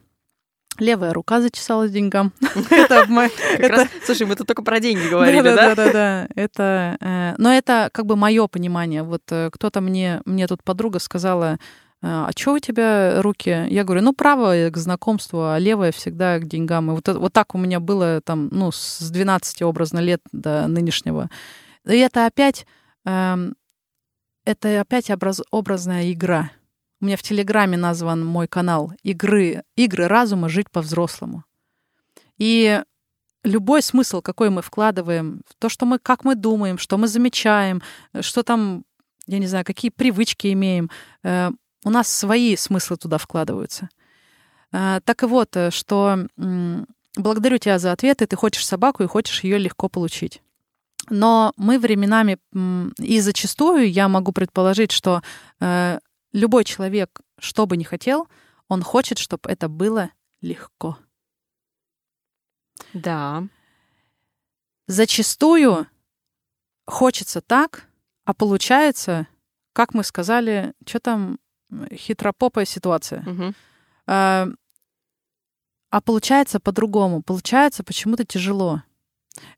[0.79, 2.31] левая рука зачесалась деньгам.
[2.71, 5.55] Это Слушай, мы тут только про деньги говорили, да?
[5.55, 6.27] да, да, да.
[6.35, 9.03] Это, э, но это как бы мое понимание.
[9.03, 11.59] Вот э, кто-то мне, мне тут подруга сказала,
[12.01, 13.65] а что у тебя руки?
[13.69, 16.91] Я говорю, ну, правая к знакомству, а левая всегда к деньгам.
[16.91, 21.29] И вот, вот так у меня было там, ну, с 12 образно лет до нынешнего.
[21.85, 22.67] И это опять,
[23.05, 23.55] эм,
[24.45, 26.51] это опять образ, образная игра.
[27.01, 30.49] У меня в Телеграме назван мой канал «Игры, «Игры разума.
[30.49, 31.43] Жить по-взрослому».
[32.37, 32.81] И
[33.43, 37.81] любой смысл, какой мы вкладываем в то, что мы, как мы думаем, что мы замечаем,
[38.13, 38.83] э, что там,
[39.25, 40.89] я не знаю, какие привычки имеем,
[41.23, 41.51] э,
[41.83, 43.89] у нас свои смыслы туда вкладываются.
[44.71, 46.27] Э, Так и вот, э, что
[47.15, 50.41] благодарю тебя за ответы, ты хочешь собаку и хочешь ее легко получить.
[51.09, 52.37] Но мы временами,
[52.99, 55.21] и зачастую я могу предположить, что
[55.59, 55.99] э,
[56.33, 58.27] любой человек, что бы ни хотел,
[58.67, 60.09] он хочет, чтобы это было
[60.41, 60.97] легко.
[62.93, 63.47] Да.
[64.87, 65.87] Зачастую
[66.85, 67.87] хочется так,
[68.25, 69.27] а получается,
[69.73, 71.39] как мы сказали, что там
[71.93, 73.21] хитропопая ситуация.
[73.21, 73.55] Мгм.
[74.07, 74.47] А,
[75.89, 77.21] а получается по-другому.
[77.21, 78.83] Получается почему-то тяжело.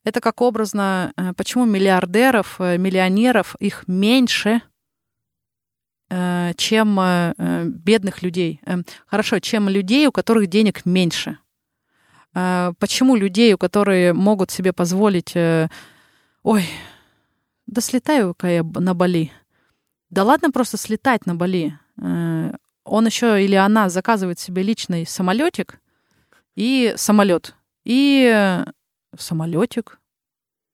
[0.03, 4.61] Это как образно, э, почему миллиардеров, э, миллионеров их меньше,
[6.55, 6.99] чем
[7.37, 8.61] бедных людей.
[9.05, 11.37] Хорошо, чем людей, у которых денег меньше.
[12.33, 16.65] Почему людей, у которые могут себе позволить, ой,
[17.67, 19.31] да слетаю-ка я на Бали.
[20.09, 21.77] Да ладно просто слетать на Бали.
[22.01, 25.79] Э, Он еще или она заказывает себе личный самолетик
[26.55, 27.55] и самолет.
[27.85, 28.63] И
[29.17, 29.99] самолетик.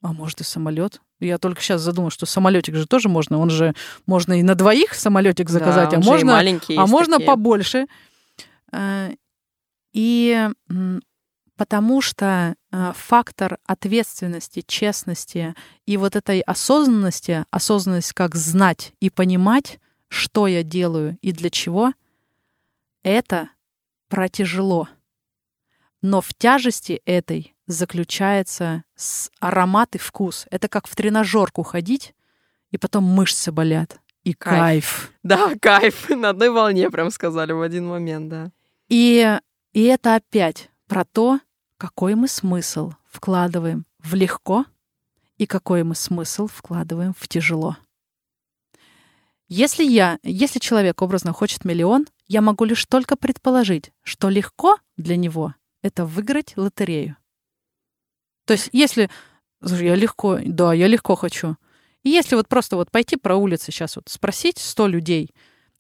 [0.01, 1.01] А может и самолет.
[1.19, 3.37] Я только сейчас задумала, что самолетик же тоже можно.
[3.39, 3.73] Он же
[4.05, 7.27] можно и на двоих самолетик заказать, Да, а можно маленькие а можно такие.
[7.27, 7.87] побольше.
[8.71, 9.11] Э,
[9.93, 10.49] И
[11.57, 15.55] потому что э, фактор ответственности, честности
[15.85, 19.79] и вот этой осознанности, осознанность как знать и понимать,
[20.15, 21.93] что я делаю и для чего,
[23.03, 23.49] это
[24.07, 24.87] про тяжело.
[26.01, 28.83] Но в тяжести этой заключается
[29.39, 30.47] аромат и вкус.
[30.51, 32.15] Это как в тренажерку ходить,
[32.71, 33.99] и потом мышцы болят.
[34.23, 34.57] И Кайф.
[34.57, 35.11] кайф.
[35.23, 36.09] Да, кайф.
[36.15, 38.51] На одной волне прям сказали в один момент, да.
[38.87, 39.37] И,
[39.73, 41.39] и это опять про то,
[41.77, 44.65] какой мы смысл вкладываем в легко
[45.37, 47.77] и какой мы смысл вкладываем в тяжело.
[49.47, 55.15] Если я, если человек образно хочет миллион, я могу лишь только предположить, что легко для
[55.17, 57.15] него это выиграть лотерею.
[58.45, 59.09] То есть, если
[59.61, 61.57] я легко, да, я легко хочу.
[62.03, 65.31] И если вот просто вот пойти по улице сейчас вот спросить 100 людей,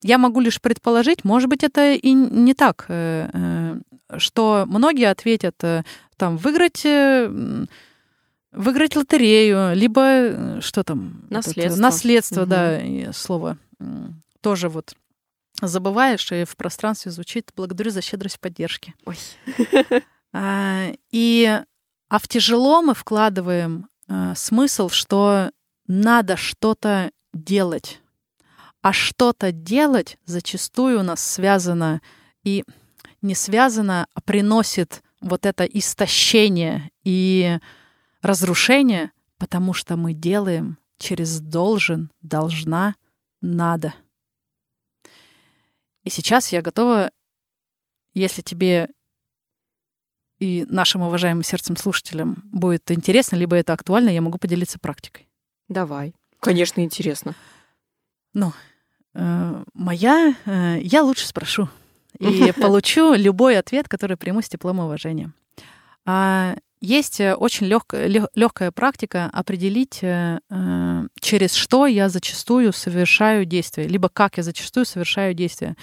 [0.01, 3.79] я могу лишь предположить, может быть, это и не так, э, э,
[4.19, 5.83] что многие ответят э,
[6.17, 6.85] там выиграть
[8.55, 11.25] выиграть лотерею, либо э, что там?
[11.29, 11.73] Наследство.
[11.73, 12.49] Это, наследство, Мгм.
[12.49, 13.57] да, и слово
[14.41, 14.95] тоже вот
[15.61, 18.93] забываешь, и в пространстве звучит «благодарю за щедрость поддержки».
[19.05, 19.17] Ой.
[20.37, 21.61] А, и,
[22.09, 25.49] а в тяжело мы вкладываем а, смысл, что
[25.87, 28.01] надо что-то делать.
[28.81, 32.01] А что-то делать зачастую у нас связано
[32.43, 32.65] и
[33.21, 37.57] не связано, а приносит вот это истощение и
[38.25, 42.95] разрушение, потому что мы делаем через должен, должна,
[43.41, 43.93] надо.
[46.03, 47.11] И сейчас я готова,
[48.13, 48.89] если тебе
[50.39, 55.27] и нашим уважаемым сердцем слушателям будет интересно, либо это актуально, я могу поделиться практикой.
[55.69, 56.13] Давай.
[56.39, 57.35] Конечно, интересно.
[59.15, 61.69] Э, Моя, э, я лучше спрошу
[62.19, 65.33] и получу любой ответ, который приму с теплом и уважением.
[66.05, 66.55] А,
[66.85, 74.07] Есть э, очень легкая практика определить, э, э, через что я зачастую совершаю действие, либо
[74.07, 75.75] как я зачастую совершаю действие.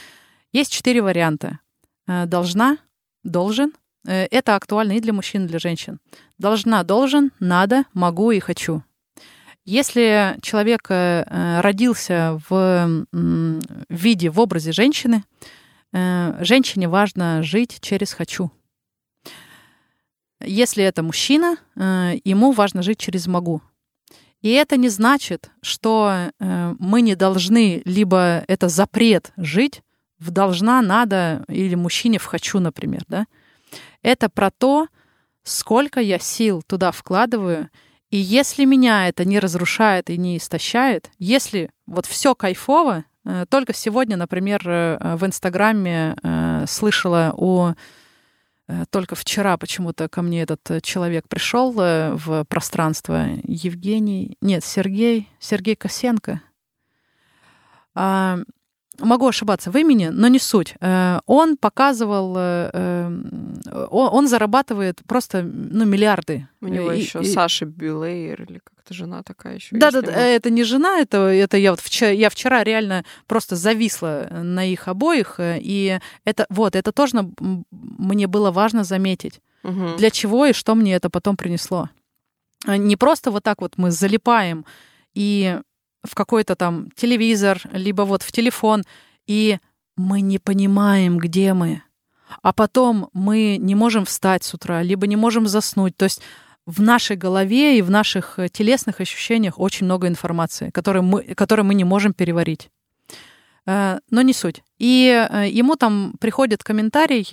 [0.53, 1.59] Есть четыре варианта.
[2.07, 2.79] Должна,
[3.25, 3.73] должен.
[4.05, 5.99] Это актуально и для мужчин, и для женщин.
[6.39, 8.85] Должна, должен, надо, могу и хочу.
[9.65, 13.07] Если человек родился в
[13.89, 15.25] виде, в образе женщины,
[15.93, 18.53] женщине важно жить через «хочу».
[20.45, 23.61] Если это мужчина, э, ему важно жить через «могу».
[24.41, 29.83] И это не значит, что э, мы не должны, либо это запрет жить
[30.19, 33.03] в «должна», «надо» или мужчине в «хочу», например.
[33.09, 33.27] Да?
[34.03, 34.89] Это про то,
[35.45, 37.71] сколько я сил туда вкладываю,
[38.11, 43.73] и если меня это не разрушает и не истощает, если вот все кайфово, э, только
[43.73, 46.17] сегодня, например, в Инстаграме
[46.67, 47.75] слышала о
[48.91, 53.27] только вчера почему-то ко мне этот э, человек пришел э, в пространство.
[53.45, 56.41] Евгений, нет, Сергей, Сергей Косенко.
[58.99, 60.75] Могу ошибаться в имени, но не суть.
[60.81, 66.47] Э, Он показывал, э, э, он зарабатывает просто ну, миллиарды.
[66.61, 69.75] У него И- еще и- Саша Бюлейер или как-то жена такая еще.
[69.77, 73.57] да, да, да, это не жена, это, это я вот вчера, я вчера реально просто
[73.57, 77.17] зависла на их обоих, и это вот это тоже
[77.71, 79.41] мне было важно заметить,
[79.99, 81.89] для чего и что мне это потом принесло.
[82.67, 84.65] Не просто вот так вот мы залипаем
[85.15, 85.59] и
[86.03, 88.83] в какой-то там телевизор, либо вот в телефон,
[89.27, 89.59] и
[89.97, 91.83] мы не понимаем, где мы.
[92.43, 95.97] А потом мы не можем встать с утра, либо не можем заснуть.
[95.97, 96.23] То есть
[96.67, 101.67] в нашей голове и в наших э, телесных ощущениях очень много информации, которую мы, которую
[101.67, 102.71] мы не можем переварить.
[103.67, 104.63] Э, Но не суть.
[104.79, 107.27] И э, ему там приходит комментарий,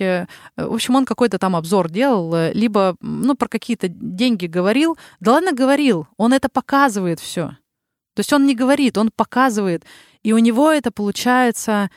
[0.56, 4.98] в общем, он какой-то там обзор делал, либо ну, про какие-то деньги говорил.
[5.20, 7.56] Да ладно, говорил, он это показывает все.
[8.14, 9.84] То есть он не говорит, он показывает.
[10.22, 11.90] И у него это получается...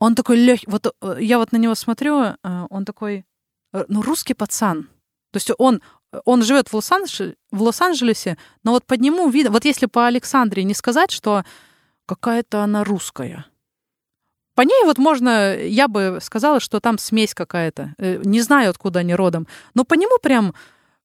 [0.00, 0.70] Он такой легкий.
[0.70, 2.36] Вот э, я вот на него смотрю, э,
[2.70, 3.26] он такой,
[3.72, 4.84] э, ну, русский пацан.
[5.32, 5.82] То есть он,
[6.24, 9.50] он живет в, Лос-Анджеле- в Лос-Анджелесе, но вот под нему видно...
[9.50, 11.44] Вот если по Александре не сказать, что
[12.06, 13.46] какая-то она русская.
[14.54, 17.94] По ней вот можно, я бы сказала, что там смесь какая-то.
[17.98, 19.48] Не знаю, откуда они родом.
[19.74, 20.54] Но по нему прям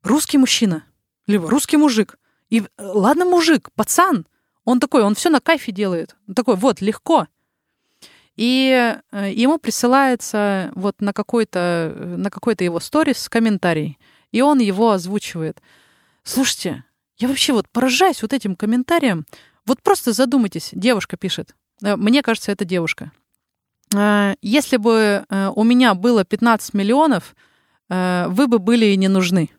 [0.04, 0.84] русский мужчина.
[1.26, 2.20] Либо русский мужик.
[2.52, 4.28] И ладно, мужик, пацан.
[4.66, 6.16] Он такой, он все на кайфе делает.
[6.28, 7.28] Он такой, вот, легко.
[8.36, 14.00] И э, ему присылается вот на какой-то э, на какой-то его сторис комментарий,
[14.32, 15.62] и он его озвучивает.
[16.24, 16.84] Слушайте,
[17.18, 19.26] я вообще вот поражаюсь вот этим комментарием.
[19.66, 21.56] Вот просто задумайтесь, девушка пишет.
[21.84, 23.12] Э, Мне кажется, это девушка.
[24.42, 27.36] Если бы у меня было 15 миллионов,
[27.90, 29.52] вы бы были и не нужны.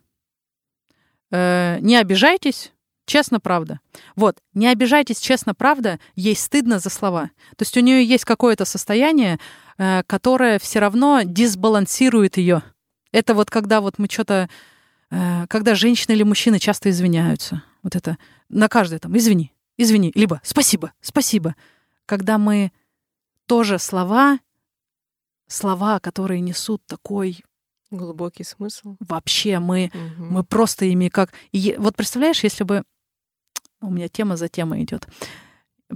[1.31, 2.73] Не обижайтесь,
[3.07, 3.81] честно, правда.
[4.17, 7.31] Вот, не обижайтесь, честно, правда, ей стыдно за слова.
[7.57, 9.39] То есть у нее есть какое-то состояние,
[9.79, 12.63] э, которое все равно дисбалансирует ее.
[13.13, 14.49] Это вот когда вот мы что-то,
[15.11, 17.63] э, когда женщины или мужчины часто извиняются.
[17.83, 21.55] Вот это на каждое там извини, извини, либо спасибо, спасибо.
[22.07, 22.73] Когда мы
[23.47, 24.39] тоже слова,
[25.47, 27.45] слова, которые несут такой
[27.91, 28.97] Глубокий смысл.
[28.99, 30.33] вообще мы Мгм.
[30.33, 31.33] мы просто ими как...
[31.53, 32.83] и вот представляешь, если бы...
[33.87, 35.07] У меня тема за темой идет.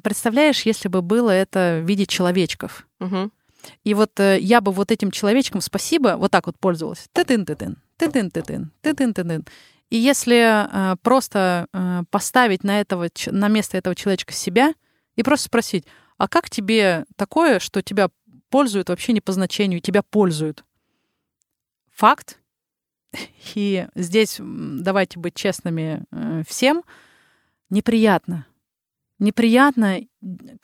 [0.02, 2.86] Представляешь, если бы было это в виде человечков.
[2.98, 3.32] Мгм.
[3.84, 7.08] И вот э, я бы вот этим человечком спасибо вот так вот пользовалась.
[7.12, 9.46] Ты-тын-ты-тын, ты-тын-ты-тын, ты-тын-ты-тын.
[9.90, 14.74] И если э, просто э, поставить на, этого, на место этого человечка себя
[15.16, 15.84] и просто спросить,
[16.18, 18.10] а как тебе такое, что тебя
[18.50, 20.64] пользуют вообще не по значению, тебя пользуют?
[21.94, 22.38] Факт,
[23.54, 26.82] И здесь давайте быть честными э, всем.
[27.70, 28.46] Неприятно.
[29.18, 30.00] Неприятно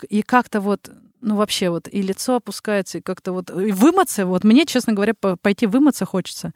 [0.09, 0.91] и как-то вот,
[1.21, 4.27] ну вообще вот и лицо опускается, и как-то вот и вымыться.
[4.27, 6.53] Вот мне, честно говоря, пойти вымыться хочется.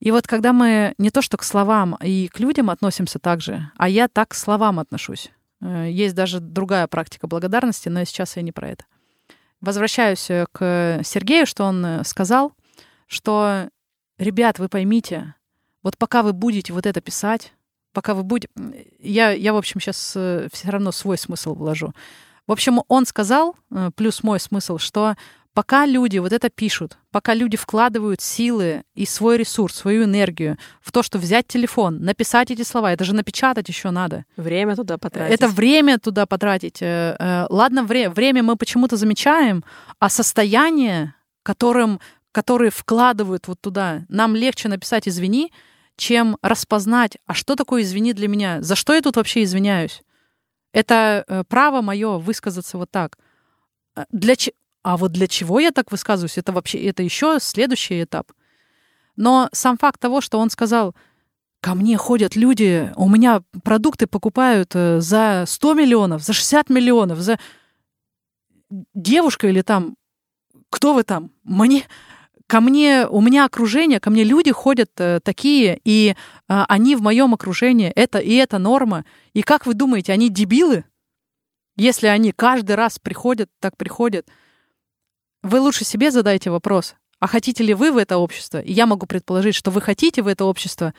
[0.00, 3.70] И вот когда мы не то что к словам и к людям относимся так же,
[3.76, 5.30] а я так к словам отношусь.
[5.62, 8.84] Э, есть даже другая практика благодарности, но сейчас я не про это.
[9.62, 12.52] Возвращаюсь э, к Сергею, что он э, сказал,
[13.06, 13.70] что,
[14.18, 15.34] ребят, вы поймите,
[15.82, 17.53] вот пока вы будете вот это писать,
[17.94, 18.52] пока вы будете...
[19.00, 21.94] Я, я в общем, сейчас все равно свой смысл вложу.
[22.46, 23.56] В общем, он сказал,
[23.96, 25.16] плюс мой смысл, что
[25.54, 30.90] Пока люди вот это пишут, пока люди вкладывают силы и свой ресурс, свою энергию в
[30.90, 34.24] то, что взять телефон, написать эти слова, это же напечатать еще надо.
[34.36, 35.32] Время туда потратить.
[35.32, 36.82] Это время туда потратить.
[36.82, 39.62] Э, э, ладно, вре- время мы почему-то замечаем,
[40.00, 41.14] а состояние,
[41.44, 42.00] которым,
[42.32, 45.52] которые вкладывают вот туда, нам легче написать «извини»,
[45.96, 48.62] чем распознать, а что такое «извини» для меня?
[48.62, 50.02] За что я тут вообще извиняюсь?
[50.72, 53.16] Это э, право мое высказаться вот так.
[54.10, 54.34] Для,
[54.82, 58.32] а вот для чего я так высказываюсь, это вообще это еще следующий этап.
[59.16, 60.94] Но сам факт того, что он сказал,
[61.60, 67.20] ко мне ходят люди, у меня продукты покупают э, за 100 миллионов, за 60 миллионов,
[67.20, 67.38] за
[68.94, 69.96] девушка или там,
[70.68, 71.30] кто вы там?
[71.44, 71.86] Мне,
[72.46, 76.14] ко мне, у меня окружение, ко мне люди ходят э, такие, и э,
[76.46, 79.04] они в моем окружении, это и это норма.
[79.32, 80.84] И как вы думаете, они дебилы?
[81.76, 84.28] Если они каждый раз приходят, так приходят–
[85.44, 88.62] вы лучше себе задайте вопрос, а хотите ли вы в это общество?
[88.62, 90.94] И я могу предположить, что вы хотите в это общество.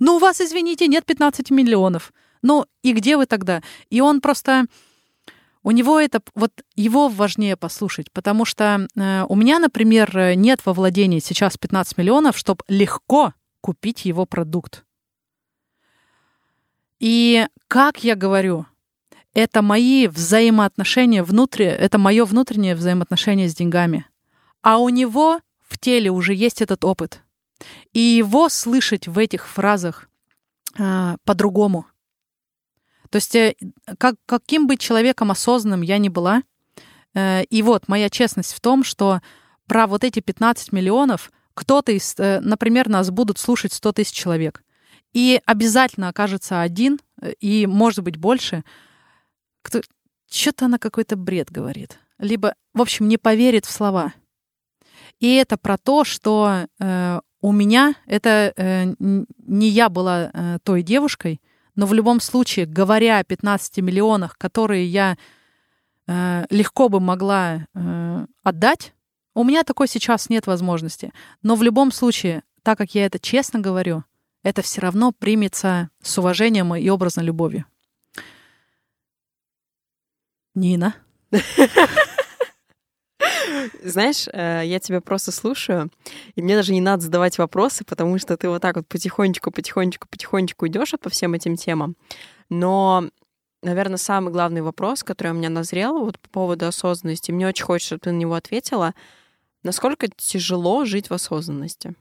[0.00, 2.12] Ну, у вас, извините, нет 15 миллионов.
[2.42, 3.62] Ну, и где вы тогда?
[3.90, 4.66] И он просто...
[5.64, 6.20] У него это...
[6.34, 11.98] Вот его важнее послушать, потому что э, у меня, например, нет во владении сейчас 15
[11.98, 14.84] миллионов, чтобы легко купить его продукт.
[17.00, 18.66] И как я говорю,
[19.32, 24.06] это мои взаимоотношения внутри, это мое внутреннее взаимоотношение с деньгами.
[24.62, 27.22] А у него в теле уже есть этот опыт.
[27.92, 30.08] И его слышать в этих фразах
[30.78, 31.86] а, по-другому.
[33.14, 33.54] То есть э,
[33.96, 36.42] как, каким бы человеком осознанным я ни была,
[37.14, 39.20] э, и вот моя честность в том, что
[39.68, 44.64] про вот эти 15 миллионов кто-то из, э, например, нас будут слушать 100 тысяч человек.
[45.12, 46.98] И обязательно окажется один,
[47.38, 48.64] и, может быть, больше,
[49.62, 49.80] кто...
[50.28, 52.00] Что-то она какой-то бред говорит.
[52.18, 54.12] Либо, в общем, не поверит в слова.
[55.20, 60.82] И это про то, что э, у меня это э, не я была э, той
[60.82, 61.40] девушкой,
[61.76, 65.16] но в любом случае, говоря о 15 миллионах, которые я
[66.06, 68.94] э, легко бы могла э, отдать,
[69.34, 71.12] у меня такой сейчас нет возможности.
[71.42, 74.04] Но в любом случае, так как я это честно говорю,
[74.42, 77.64] это все равно примется с уважением и образной любовью.
[80.54, 80.94] Нина.
[83.82, 85.90] Знаешь, э, я тебя просто слушаю,
[86.34, 90.08] и мне даже не надо задавать вопросы, потому что ты вот так вот потихонечку, потихонечку,
[90.08, 91.96] потихонечку идешь по всем этим темам.
[92.50, 93.08] Но,
[93.62, 97.88] наверное, самый главный вопрос, который у меня назрел вот по поводу осознанности, мне очень хочется,
[97.88, 98.94] чтобы ты на него ответила.
[99.62, 101.94] Насколько тяжело жить в осознанности?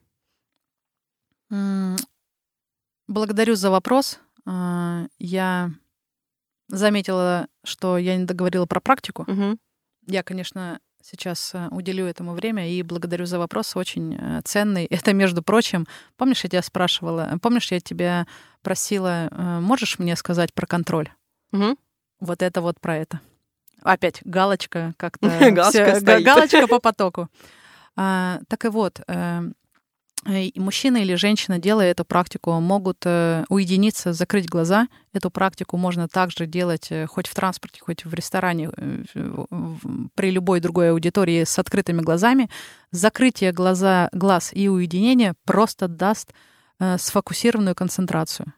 [3.07, 4.19] Благодарю за вопрос.
[4.45, 5.71] А, я
[6.67, 9.23] заметила, что я не договорила про практику.
[9.23, 9.57] Угу.
[10.07, 14.85] Я, конечно, сейчас э, уделю этому время и благодарю за вопрос, очень э, ценный.
[14.89, 15.85] Это, между прочим,
[16.17, 18.25] помнишь, я тебя спрашивала, помнишь, я тебя
[18.61, 21.09] просила, э, можешь мне сказать про контроль?
[21.51, 21.77] Угу.
[22.21, 23.19] Вот это вот про это.
[23.81, 25.27] Опять галочка как-то.
[25.51, 27.27] Галочка, галочка по потоку.
[27.95, 29.41] А, так и вот, Э,
[30.55, 34.87] мужчина или женщина, делая эту практику, могут э, уединиться, закрыть глаза.
[35.13, 38.69] Эту практику можно также делать э, хоть в транспорте, хоть в ресторане,
[40.15, 42.49] при любой другой аудитории с открытыми глазами.
[42.91, 46.33] Закрытие глаза, глаз и уединение просто даст
[46.97, 48.53] сфокусированную концентрацию.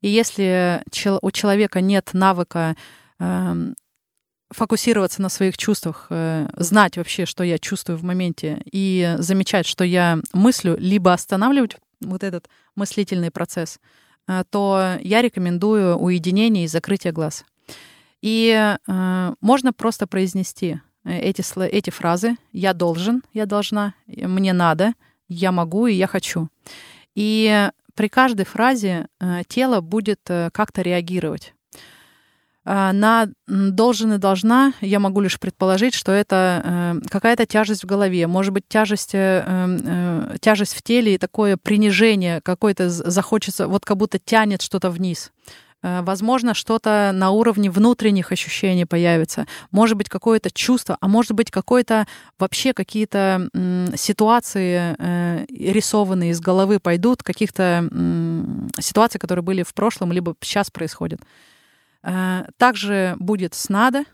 [0.00, 0.82] И если
[1.22, 2.76] у человека нет навыка
[3.18, 3.74] эм,
[4.50, 9.84] фокусироваться на своих чувствах, э, знать вообще, что я чувствую в моменте, и замечать, что
[9.84, 13.80] я мыслю, либо останавливать вот этот мыслительный процесс,
[14.28, 17.44] э, то я рекомендую уединение и закрытие глаз.
[18.22, 24.94] И э, можно просто произнести эти, эти фразы «я должен», «я должна», «мне надо»,
[25.28, 26.48] «я могу» и «я хочу».
[27.14, 29.06] И при каждой фразе
[29.48, 31.54] тело будет как-то реагировать.
[32.68, 37.86] А, на должен и должна, я могу лишь предположить, что это э, какая-то тяжесть в
[37.86, 43.84] голове, может быть, тяжесть, э, э, тяжесть в теле и такое принижение, какое-то захочется, вот
[43.84, 45.30] как будто тянет что-то вниз.
[45.82, 49.46] Возможно, что-то на уровне внутренних ощущений появится.
[49.70, 52.08] Может быть, какое-то чувство, а может быть, какое-то
[52.40, 53.48] вообще какие-то
[53.94, 54.96] ситуации
[55.48, 57.88] рисованные из головы пойдут, каких-то
[58.80, 61.20] ситуаций, которые были в прошлом, либо сейчас происходят.
[62.06, 64.04] Э, также будет снада,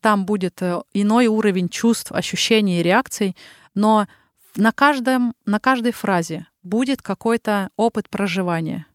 [0.00, 3.34] там будет э, иной уровень чувств, ощущений и реакций,
[3.74, 4.06] но
[4.56, 8.86] на, каждом, на каждой фразе будет какой-то опыт проживания.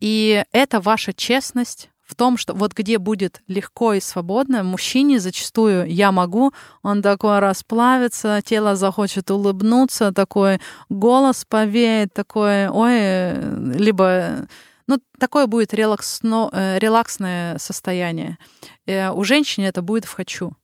[0.00, 5.86] И это ваша честность в том, что вот где будет легко и свободно, мужчине зачастую
[5.86, 13.34] я могу, он такой расплавится, тело захочет улыбнуться, такой голос повеет, такой, ой,
[13.76, 14.48] либо
[14.86, 18.38] ну, такое будет релаксно, э, релаксное состояние.
[18.86, 20.56] Э, у женщины это будет в «хочу».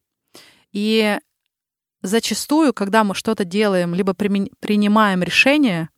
[0.72, 1.18] И
[2.02, 5.88] зачастую, когда мы что-то делаем, либо принимаем решение,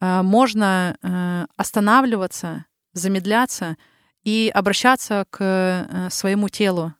[0.00, 3.76] э, можно останавливаться, замедляться
[4.24, 6.94] и обращаться к своему телу.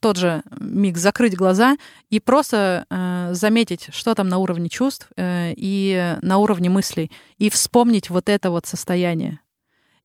[0.00, 1.76] Тот же миг закрыть глаза
[2.08, 2.86] и просто
[3.32, 8.66] заметить, что там на уровне чувств и на уровне мыслей, и вспомнить вот это вот
[8.66, 9.40] состояние.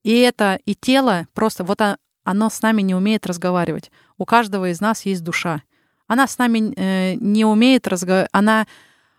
[0.02, 1.80] И это, и тело просто, вот
[2.24, 3.90] оно с нами не умеет разговаривать.
[4.16, 5.62] У каждого из нас есть душа.
[6.06, 8.66] Она с нами э, не умеет разговаривать, она,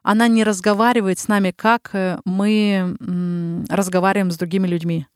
[0.03, 5.07] она не разговаривает с нами, как э, мы э, разговариваем с другими людьми.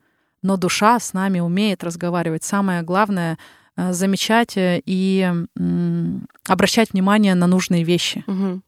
[0.42, 2.44] Но душа с нами умеет разговаривать.
[2.44, 3.38] Самое главное
[3.76, 8.24] э, замечать э, и э, обращать внимание на нужные вещи.
[8.28, 8.62] Угу.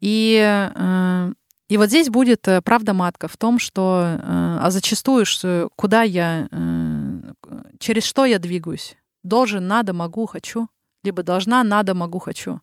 [0.00, 1.32] И э,
[1.68, 5.26] и вот здесь будет э, правда матка в том, что э, а зачастую
[5.74, 7.32] куда я, э,
[7.78, 8.96] через что я двигаюсь.
[9.24, 10.68] Должен, надо, могу, хочу.
[11.02, 12.60] Либо должна, надо, могу, хочу.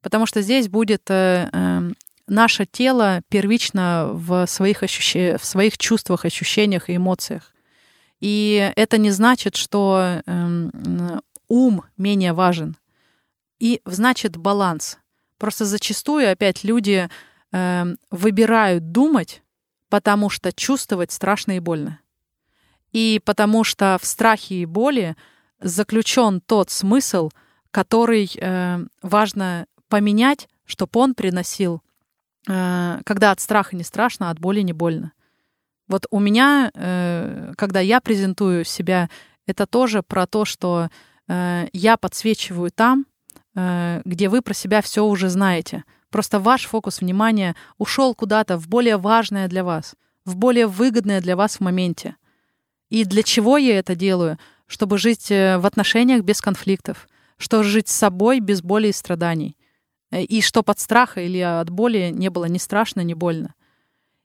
[0.00, 1.08] Потому что здесь будет
[2.26, 5.14] наше тело первично в своих, ощущ...
[5.40, 7.52] в своих чувствах, ощущениях и эмоциях.
[8.20, 12.76] И это не значит, что эм, ум менее важен.
[13.60, 14.98] И значит баланс.
[15.38, 17.08] Просто зачастую опять люди
[17.54, 19.42] э, выбирают думать,
[19.88, 22.00] потому что чувствовать страшно и больно.
[22.92, 25.16] И потому что в страхе и боли
[25.60, 27.30] заключен тот смысл,
[27.70, 31.80] который э, важно поменять, чтобы он приносил,
[32.48, 35.12] э, когда от страха не страшно, а от боли не больно.
[35.86, 39.08] Вот у меня, э, когда я презентую себя,
[39.46, 40.88] это тоже про то, что
[41.28, 43.06] э, я подсвечиваю там,
[43.54, 45.84] э, где вы про себя все уже знаете.
[46.14, 51.34] Просто ваш фокус внимания ушел куда-то в более важное для вас, в более выгодное для
[51.34, 52.14] вас в моменте.
[52.88, 54.38] И для чего я это делаю?
[54.68, 59.56] Чтобы жить э, в отношениях без конфликтов, чтобы жить с собой без боли и страданий.
[60.12, 63.52] Э, и чтобы от страха или от боли не было ни страшно, ни больно.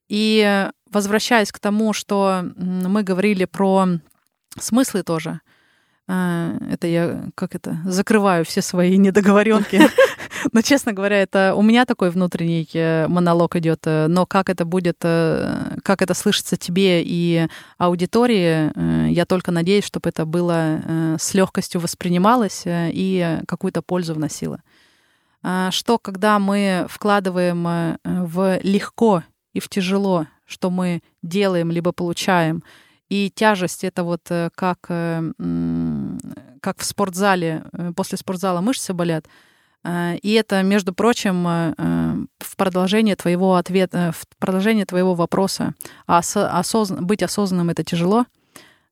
[0.09, 3.87] И э, возвращаясь к тому, что мы говорили про
[4.59, 5.41] смыслы тоже,
[6.09, 9.79] это я как это закрываю все свои недоговоренки
[10.53, 13.81] Но, честно говоря, это у меня такой внутренний э, монолог идет.
[13.85, 17.47] Э, но как это будет, э, как это слышится тебе и
[17.77, 24.61] аудитории, я только надеюсь, чтобы это было с легкостью воспринималось и какую-то пользу вносило.
[25.41, 32.63] А что, когда мы вкладываем в легко и в тяжело, что мы делаем либо получаем,
[33.09, 34.21] и тяжесть это вот
[34.55, 37.63] как, как в спортзале,
[37.95, 39.25] после спортзала мышцы болят,
[39.83, 45.73] Э, и это, между прочим, э, э, в продолжение твоего ответа, в продолжение твоего вопроса.
[46.07, 47.05] А осозн...
[47.05, 48.25] быть осознанным это тяжело.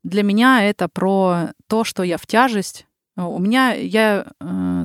[0.04, 2.86] Для меня это про то, что я в тяжесть.
[3.18, 4.28] У меня я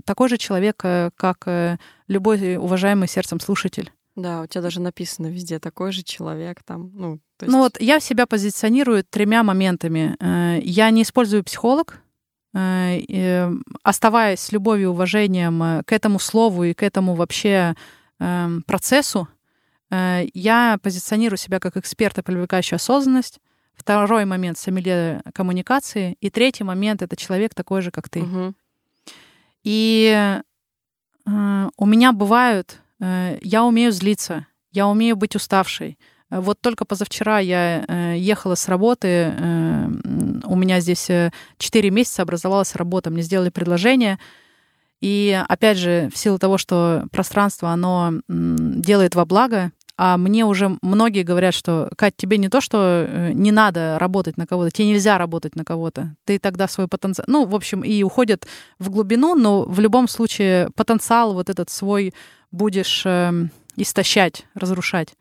[0.07, 3.93] такой же человек, как любой уважаемый сердцем слушатель.
[4.15, 6.91] Да, у тебя даже написано везде такой же человек там.
[6.95, 7.53] Ну, есть...
[7.53, 10.17] ну вот я себя позиционирую тремя моментами.
[10.63, 12.03] Я не использую психолог,
[12.55, 13.51] Э,
[13.83, 17.75] оставаясь с любовью и уважением э, к этому слову и к этому вообще
[18.67, 19.27] процессу,
[19.91, 23.41] э, я позиционирую себя как эксперта, привлекающий осознанность.
[23.75, 26.17] Второй момент— сомелье коммуникации.
[26.21, 28.23] И третий момент— это человек такой же, как ты.
[28.23, 28.55] Угу.
[29.65, 30.41] И
[31.27, 32.79] у меня бывают...
[33.43, 35.99] Я умею злиться, я умею быть уставшей,
[36.33, 39.89] вот только позавчера я э, ехала с работы, э,
[40.45, 44.19] у меня здесь 4 э, месяца образовалась работа, мне сделали предложение,
[45.03, 50.79] и опять же, в силу того, что пространство, оно делает во благо, а мне уже
[50.81, 54.89] многие говорят, что, Кать, тебе не то, что э, не надо работать на кого-то, тебе
[54.89, 56.17] нельзя работать на кого-то.
[56.25, 57.27] Ты тогда свой потенциал...
[57.29, 58.47] Ну, в общем, и уходят
[58.79, 62.15] в глубину, но в любом случае потенциал вот этот свой
[62.53, 63.33] будешь э,
[63.77, 65.15] истощать, разрушать.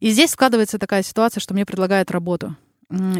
[0.00, 2.56] И здесь складывается такая ситуация, что мне предлагают работу.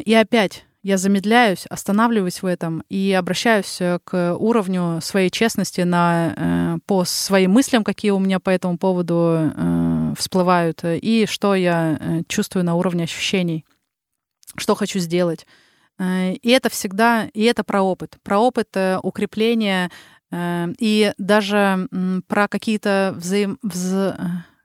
[0.04, 6.34] И опять я замедляюсь, останавливаюсь в этом и обращаюсь э, к уровню своей честности на,
[6.36, 12.22] э, по своим мыслям, какие у меня по этому поводу э, всплывают, и что я
[12.28, 13.64] чувствую на уровне ощущений,
[14.56, 15.46] что хочу сделать.
[16.00, 18.68] И это всегда, и это про опыт, про опыт
[19.02, 19.90] укрепления
[20.32, 21.88] и даже
[22.26, 23.58] про какие-то взаим...
[23.62, 24.14] Вз...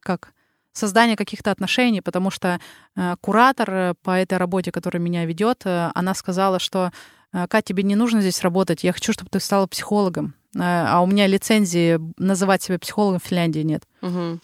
[0.01, 0.34] как
[0.74, 2.59] создание каких-то отношений, потому что
[2.95, 6.91] э, куратор э, по этой работе, которая меня ведет, э, она сказала, что
[7.32, 10.36] Катя, тебе не нужно здесь работать, я хочу, чтобы ты стала психологом.
[10.55, 13.88] А у меня лицензии называть себя психологом в Финляндии нет.
[14.03, 14.39] Угу.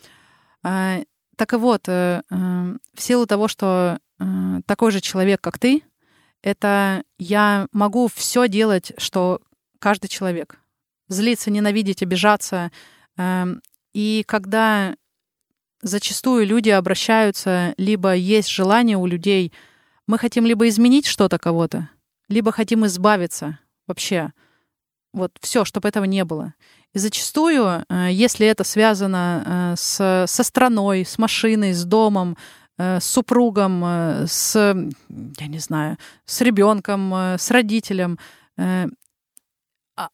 [0.63, 3.99] Так и вот, в силу того, что
[4.65, 5.83] такой же человек, как ты,
[6.41, 9.39] это я могу все делать, что
[9.77, 10.59] каждый человек.
[11.09, 12.71] Злиться, ненавидеть, обижаться.
[13.17, 13.61] Эм,
[13.93, 14.95] и когда
[15.81, 19.51] зачастую люди обращаются, либо есть желание у людей,
[20.07, 21.89] мы хотим либо изменить что-то кого-то,
[22.29, 24.31] либо хотим избавиться вообще.
[25.13, 26.53] Вот все, чтобы этого не было.
[26.93, 32.37] И зачастую, э, если это связано э, с, со страной, с машиной, с домом,
[32.77, 33.83] э, с супругом,
[34.27, 38.17] с, я не знаю, с ребенком, с родителем,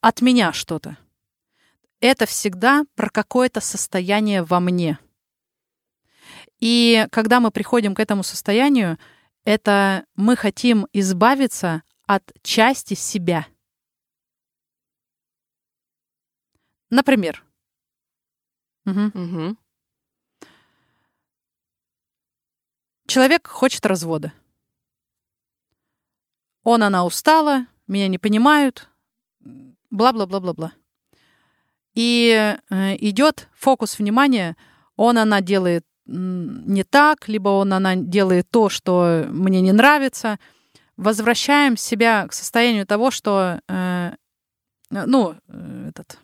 [0.01, 0.97] от меня что-то.
[1.99, 4.99] Это всегда про какое-то состояние во мне—
[6.59, 8.97] и когда мы приходим к этому состоянию,
[9.43, 13.45] это мы хотим избавиться от части себя.
[16.89, 17.43] Например.
[18.85, 19.11] Угу.
[19.13, 19.57] Угу.
[23.07, 24.33] Человек хочет развода.
[26.63, 28.89] Он, она устала, меня не понимают,
[29.91, 30.73] бла-бла-бла-бла-бла.
[31.93, 34.55] И э, идет фокус внимания,
[34.95, 40.37] он, она делает не так, либо он, она делает то, что мне не нравится.
[40.97, 44.11] Возвращаем себя к состоянию того, что, э,
[44.91, 46.19] ну, э, этот,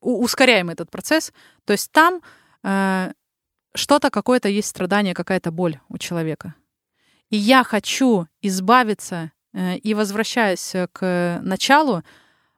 [0.00, 1.32] ускоряем этот процесс.
[1.64, 2.22] То есть там
[2.62, 3.12] э,
[3.74, 6.54] что-то, какое-то есть страдание, какая-то боль у человека.
[7.30, 12.04] И я хочу избавиться, э, и возвращаясь к началу,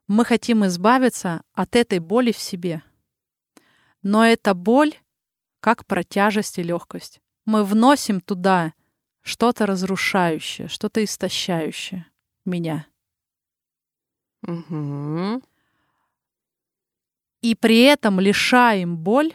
[0.06, 2.82] мы хотим избавиться от этой боли в себе.
[4.02, 4.94] Но эта боль
[5.60, 7.20] как про тяжесть и легкость.
[7.46, 8.74] Мы вносим туда
[9.22, 12.06] что-то разрушающее, что-то истощающее
[12.44, 12.86] меня.
[14.46, 15.42] Угу.
[17.40, 19.32] И при этом лишаем боль,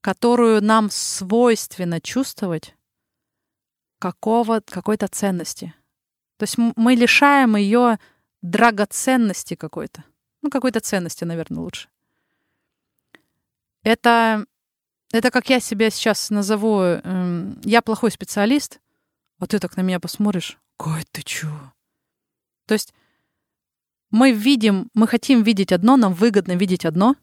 [0.00, 2.76] которую нам свойственно чувствовать,
[3.98, 5.74] какого, какой-то ценности.
[6.36, 7.98] То есть мы лишаем ее
[8.50, 10.04] драгоценности какой-то.
[10.42, 11.88] Ну, какой-то ценности, наверное, лучше.
[13.82, 14.46] Это
[15.12, 18.80] это как я себя сейчас назову, эм, я плохой специалист,
[19.38, 21.48] а ты так на меня посмотришь, Кой, ты чё?
[22.66, 22.92] То есть
[24.10, 27.16] мы видим, мы хотим видеть одно, нам выгодно видеть одно.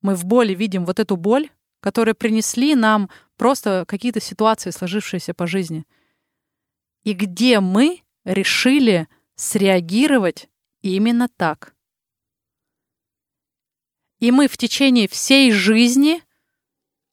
[0.00, 1.50] Мы в боли видим вот эту боль,
[1.80, 5.84] которая принесли нам просто какие-то ситуации, сложившиеся по жизни.
[7.02, 10.48] И где мы решили среагировать
[10.88, 11.74] именно так.
[14.20, 16.22] И мы в течение всей жизни—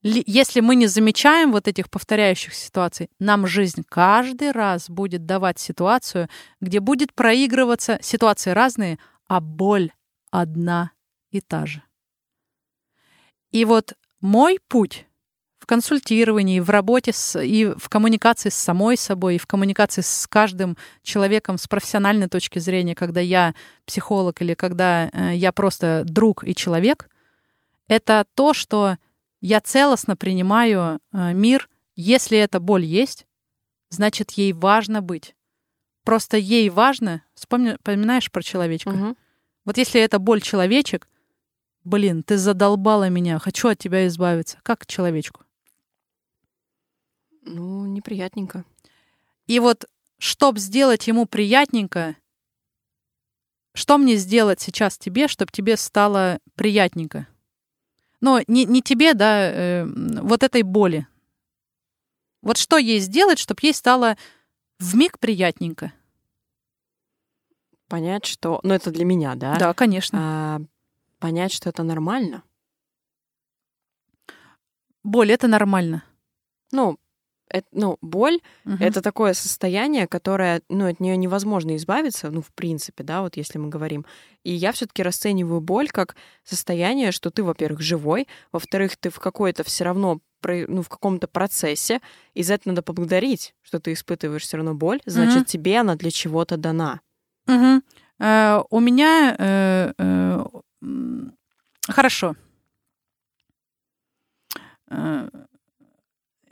[0.03, 6.27] если мы не замечаем вот этих повторяющих ситуаций, нам жизнь каждый раз будет давать ситуацию,
[6.59, 8.97] где будет проигрываться ситуации разные,
[9.27, 9.91] а боль
[10.31, 10.91] одна
[11.29, 11.83] и та же.
[13.51, 15.05] И вот мой путь
[15.71, 20.75] консультировании, в работе с, и в коммуникации с самой собой, и в коммуникации с каждым
[21.01, 23.55] человеком с профессиональной точки зрения, когда я
[23.85, 27.09] психолог или когда э, я просто друг и человек,
[27.87, 28.97] это то, что
[29.39, 31.69] я целостно принимаю э, мир.
[31.95, 33.25] Если эта боль есть,
[33.89, 35.37] значит, ей важно быть.
[36.03, 38.89] Просто ей важно, вспомни, вспоминаешь про человечка?
[38.89, 39.15] Угу.
[39.63, 41.07] Вот если это боль человечек,
[41.85, 44.57] блин, ты задолбала меня, хочу от тебя избавиться.
[44.63, 45.45] Как человечку?
[47.41, 48.65] Ну, неприятненько.
[49.47, 49.85] И вот,
[50.17, 52.15] чтобы сделать ему приятненько,
[53.73, 57.27] что мне сделать сейчас тебе, чтобы тебе стало приятненько?
[58.21, 61.07] но не, не тебе, да, э, вот этой боли.
[62.41, 64.15] Вот что ей сделать, чтобы ей стало
[64.79, 65.91] в миг приятненько?
[67.87, 68.61] Понять, что...
[68.63, 69.57] Ну, это для меня, да?
[69.57, 70.19] Да, конечно.
[70.21, 70.61] А,
[71.19, 72.43] понять, что это нормально.
[75.03, 76.03] боль это нормально.
[76.71, 76.97] Ну,
[77.51, 78.83] это, ну, боль Мгм.
[78.83, 83.57] это такое состояние, которое, ну, от нее невозможно избавиться, ну, в принципе, да, вот если
[83.57, 84.05] мы говорим.
[84.43, 89.63] И я все-таки расцениваю боль как состояние, что ты, во-первых, живой, во-вторых, ты в какой-то
[89.63, 92.01] все равно ну, в каком-то процессе,
[92.33, 95.45] и за это надо поблагодарить, что ты испытываешь все равно боль, значит, Мгм.
[95.45, 97.01] тебе она для чего-то дана.
[97.45, 97.83] Мгм.
[98.19, 100.45] Э, у меня э, э,
[101.87, 102.35] хорошо.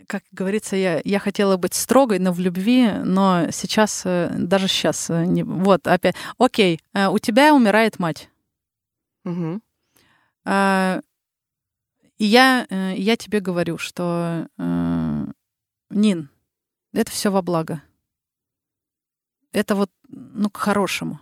[0.10, 5.08] Как говорится, я, я хотела быть строгой, но в любви, но сейчас, э, даже сейчас,
[5.12, 6.16] э, не, вот опять.
[6.40, 8.28] Окей, э, у тебя умирает мать.
[9.24, 9.62] Мгм.
[10.46, 11.02] А,
[12.18, 15.26] И я, я тебе говорю, что э,
[15.92, 16.30] Нин,
[16.92, 17.84] это все во благо.
[19.52, 21.20] Это вот, ну, к хорошему.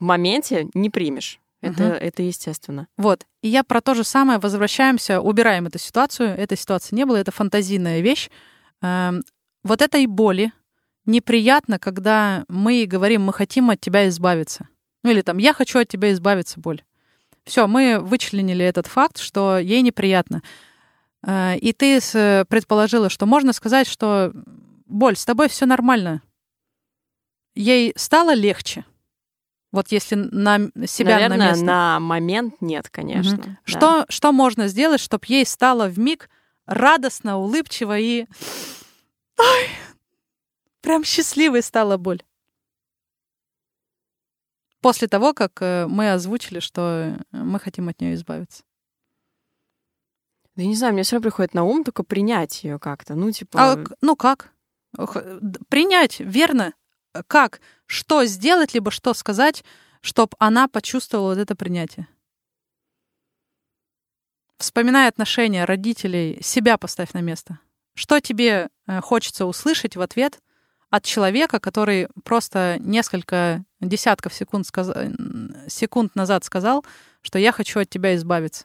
[0.00, 1.38] В моменте не примешь.
[1.62, 1.92] Это, Мгм.
[1.94, 2.86] это естественно.
[2.98, 3.26] Вот.
[3.42, 4.38] И я про то же самое.
[4.38, 6.36] Возвращаемся, убираем эту ситуацию.
[6.36, 8.30] Этой ситуации не было, это фантазийная вещь.
[8.82, 9.24] Эм,
[9.64, 10.52] Вот этой боли
[11.06, 14.68] неприятно, когда мы говорим, мы хотим от тебя избавиться.
[15.02, 16.82] Ну или там, я хочу от тебя избавиться, боль.
[17.44, 20.42] Все, мы вычленили этот факт, что ей неприятно.
[21.26, 24.32] Э, И ты с- предположила, что можно сказать, что
[24.86, 26.22] боль, с тобой все нормально.
[27.54, 28.84] Ей стало легче.
[29.76, 31.64] Вот если на себя Наверное, на место.
[31.66, 33.36] на момент нет, конечно.
[33.36, 33.58] да.
[33.64, 36.30] Что, что можно сделать, чтобы ей стало в миг
[36.64, 38.24] радостно, улыбчиво и...
[39.36, 39.68] Ой,
[40.80, 42.22] прям счастливой стала боль.
[44.80, 48.62] После того, как э, мы озвучили, что э, мы хотим от нее избавиться.
[50.54, 53.14] Да я не знаю, мне все равно приходит на ум только принять ее как-то.
[53.14, 53.72] Ну, типа.
[53.72, 54.54] А, ну как?
[55.68, 56.72] Принять, верно?
[57.26, 57.60] Как?
[57.86, 59.64] Что сделать, либо что сказать,
[60.00, 62.06] чтобы она почувствовала вот это принятие?
[64.58, 67.58] Вспоминая отношения родителей, себя поставь на место.
[67.94, 70.40] Что тебе э, хочется услышать в ответ
[70.88, 74.94] от человека, который просто несколько десятков секунд, сказ-
[75.68, 76.84] секунд назад сказал,
[77.22, 78.64] что я хочу от тебя избавиться.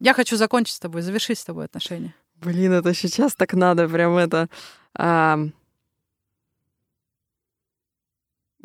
[0.00, 2.14] Я хочу закончить с тобой, завершить с тобой отношения.
[2.36, 4.48] Блин, это сейчас так надо, прям это.
[4.94, 5.52] ам,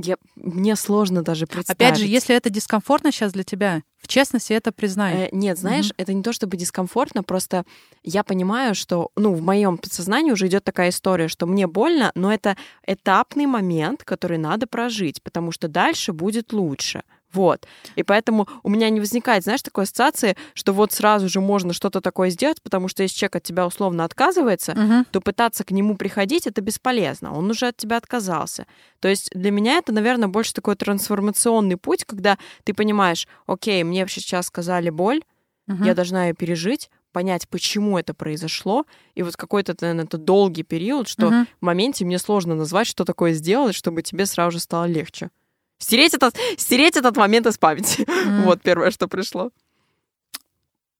[0.03, 1.79] Я, мне сложно даже представить.
[1.79, 5.15] Опять же, если это дискомфортно сейчас для тебя, в честности это признай.
[5.15, 7.63] Э, нет, знаешь, это не то чтобы дискомфортно, просто
[8.03, 12.33] я понимаю, что, ну, в моем подсознании уже идет такая история, что мне больно, но
[12.33, 17.03] это этапный момент, который надо прожить, потому что дальше будет лучше.
[17.33, 17.67] Вот.
[17.95, 21.99] И поэтому у меня не возникает, знаешь, такой ассоциации, что вот сразу же можно что-то
[21.99, 25.05] такое сделать, потому что если человек от тебя условно отказывается, Мгм.
[25.11, 27.33] то пытаться к нему приходить это бесполезно.
[27.37, 28.65] Он уже от тебя отказался.
[28.99, 34.01] То есть для меня это, наверное, больше такой трансформационный путь, когда ты понимаешь, окей, мне
[34.01, 35.21] вообще сейчас сказали боль,
[35.67, 35.83] Мгм.
[35.83, 38.85] я должна ее пережить, понять, почему это произошло.
[39.15, 41.47] И вот какой-то, наверное, это долгий период, что Мгм.
[41.61, 45.29] в моменте мне сложно назвать, что такое сделать, чтобы тебе сразу же стало легче.
[45.77, 48.05] Стереть этот, стереть этот момент из памяти.
[48.07, 48.43] М.
[48.43, 49.51] Вот первое, что пришло.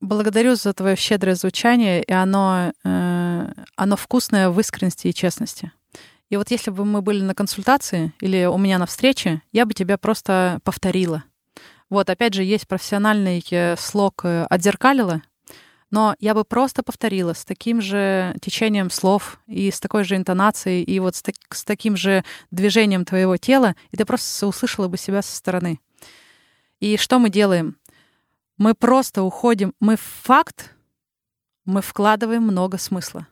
[0.02, 5.72] Благодарю за твое щедрое звучание, и оно, э, оно вкусное в искренности и честности.
[6.30, 9.74] И вот если бы мы были на консультации или у меня на встрече, я бы
[9.74, 11.24] тебя просто повторила.
[11.90, 15.22] Вот, опять же, есть профессиональный э, слог э, «отзеркалила»,
[15.94, 20.82] но я бы просто повторила с таким же течением слов и с такой же интонацией,
[20.82, 24.98] и вот с, так- с таким же движением твоего тела, и ты просто услышала бы
[24.98, 25.80] себя со стороны.
[26.80, 27.78] И что мы делаем?
[28.58, 30.74] Мы просто уходим, мы в факт,
[31.64, 33.28] мы вкладываем много смысла.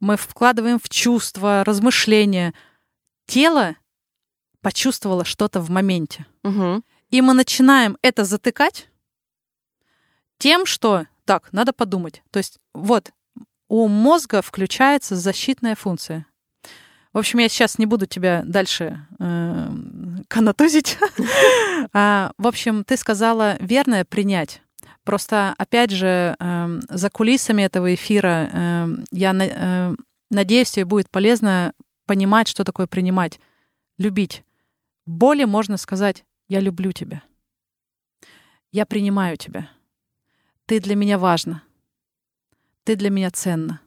[0.00, 2.52] Мы вкладываем в чувства, размышления.
[3.24, 3.74] Тело
[4.60, 6.26] почувствовало что-то в моменте.
[6.42, 6.84] Мгм.
[7.08, 8.90] И мы начинаем это затыкать
[10.36, 12.22] тем, что так, надо подумать.
[12.30, 13.10] То есть вот
[13.68, 16.26] у мозга включается защитная функция.
[17.12, 19.68] В общем, я сейчас не буду тебя дальше э,
[20.28, 20.98] канатузить.
[21.92, 24.62] А, В общем, ты сказала верное принять.
[25.04, 29.94] Просто, опять же, эм, за кулисами этого эфира эм, я на-
[30.30, 31.74] надеюсь, тебе будет полезно
[32.06, 33.38] понимать, что такое принимать,
[33.98, 34.44] любить.
[35.06, 37.22] Боли можно сказать «я люблю тебя»,
[38.72, 39.68] «я принимаю тебя»,
[40.66, 41.62] «ты для меня важна»,
[42.84, 43.80] «ты для меня ценна».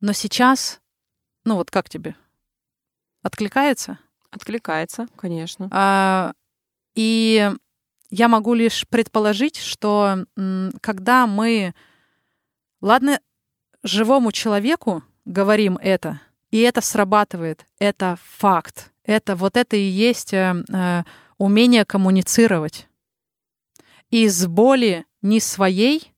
[0.00, 0.80] Но сейчас,
[1.44, 2.14] ну вот как тебе?
[3.22, 3.98] Откликается?
[4.30, 5.68] Откликается, конечно.
[5.70, 6.34] А,
[6.94, 7.50] И
[8.10, 10.26] я могу лишь предположить, что
[10.80, 11.74] когда мы,
[12.80, 13.20] ладно,
[13.82, 20.54] живому человеку говорим это, и это срабатывает, это факт, это вот это и есть э,
[20.72, 21.02] э,
[21.38, 22.88] умение коммуницировать.
[24.10, 26.12] Из боли не своей,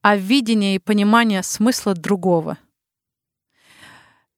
[0.00, 2.56] а видение и понимание смысла другого.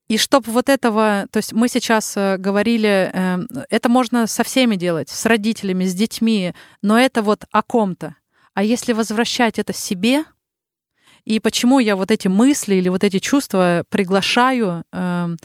[0.08, 3.38] И чтобы вот этого, то есть мы сейчас э, говорили, э,
[3.68, 8.16] это можно со всеми делать, с родителями, с детьми, но это вот о ком-то.
[8.54, 10.24] А если возвращать это себе,
[11.24, 15.36] и почему я вот эти мысли или вот эти чувства приглашаю, э,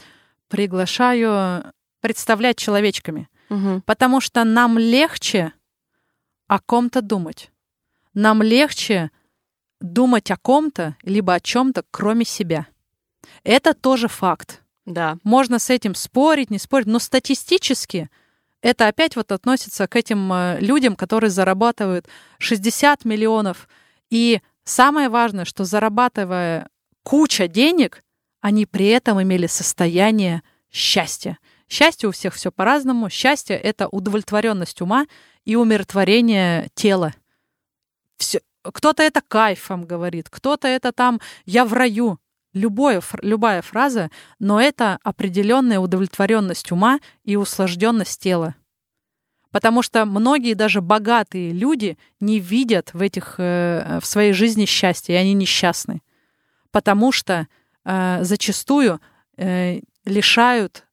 [0.48, 3.28] приглашаю представлять человечками?
[3.50, 3.82] Угу.
[3.86, 5.52] Потому что нам легче
[6.48, 7.52] о ком-то думать.
[8.16, 9.10] Нам легче
[9.78, 12.66] думать о ком-то, либо о чем-то, кроме себя.
[13.44, 14.62] Это тоже факт.
[14.86, 15.18] Да.
[15.22, 18.08] Можно с этим спорить, не спорить, но статистически
[18.62, 22.08] это опять вот относится к этим э, людям, которые зарабатывают
[22.38, 23.68] 60 миллионов.
[24.08, 26.70] И самое важное, что зарабатывая
[27.02, 28.02] куча денег,
[28.40, 30.42] они при этом имели состояние
[30.72, 31.38] счастья.
[31.68, 33.10] Счастье у всех все по-разному.
[33.10, 35.04] Счастье— это удовлетворенность ума
[35.44, 37.12] и умиротворение тела.
[38.16, 38.40] Все.
[38.62, 42.18] Кто-то это кайфом говорит, кто-то это там «я в раю».
[42.52, 48.54] Любое, любая фраза, но это определенная удовлетворенность ума и услажденность тела.
[49.50, 55.12] Потому что многие даже богатые люди не видят в, этих, э, в своей жизни счастья,
[55.14, 56.02] и они несчастны.
[56.70, 57.46] Потому что
[57.84, 59.00] э, зачастую
[59.36, 60.84] э, лишают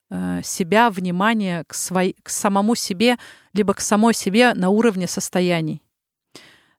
[0.44, 3.18] себя внимания к, своей, к самому себе,
[3.54, 5.82] либо к самой себе на уровне состояний.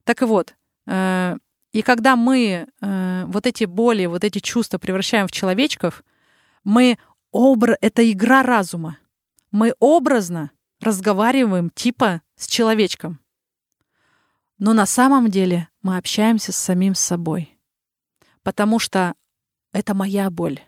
[0.05, 0.55] Так и вот,
[0.87, 1.37] э,
[1.73, 6.05] и когда мы э, вот эти боли, вот эти чувства превращаем в человечков,
[6.63, 6.99] мы
[7.33, 7.77] обра...
[7.81, 8.99] это игра разума.
[9.51, 13.19] Мы образно разговариваем типа с человечком.
[14.59, 17.59] Но на самом деле мы общаемся с самим собой.
[18.45, 19.15] Потому что
[19.73, 20.61] это моя боль.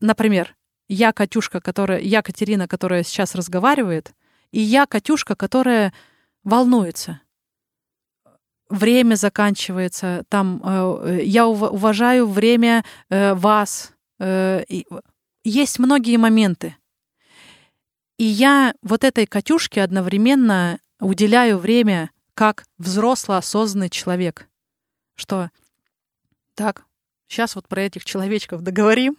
[0.00, 0.54] Например,
[0.86, 4.14] я Катюшка, которая, я Катерина, которая сейчас разговаривает,
[4.52, 5.92] и я Катюшка, которая
[6.44, 7.20] волнуется
[8.68, 13.92] время заканчивается, там э, я уважаю время э, вас.
[14.18, 14.64] Э,
[15.44, 16.76] есть многие моменты.
[18.18, 24.48] И я вот этой Катюшке одновременно уделяю время как взрослый осознанный человек.
[25.14, 25.50] Что
[26.54, 26.84] так,
[27.28, 29.16] сейчас вот про этих человечков договорим.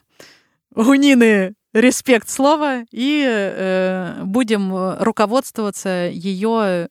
[0.76, 6.90] У Нины респект слова и э, будем руководствоваться ее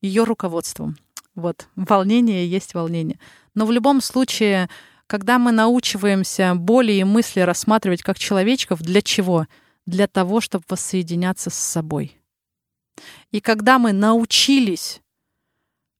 [0.00, 0.96] ее руководством.
[1.38, 3.20] Вот, волнение есть волнение.
[3.54, 4.68] Но в любом случае,
[5.06, 9.46] когда мы научиваемся боли и мысли рассматривать как человечков, для чего?
[9.86, 12.18] Для того, чтобы воссоединяться с собой.
[13.30, 15.00] И когда мы научились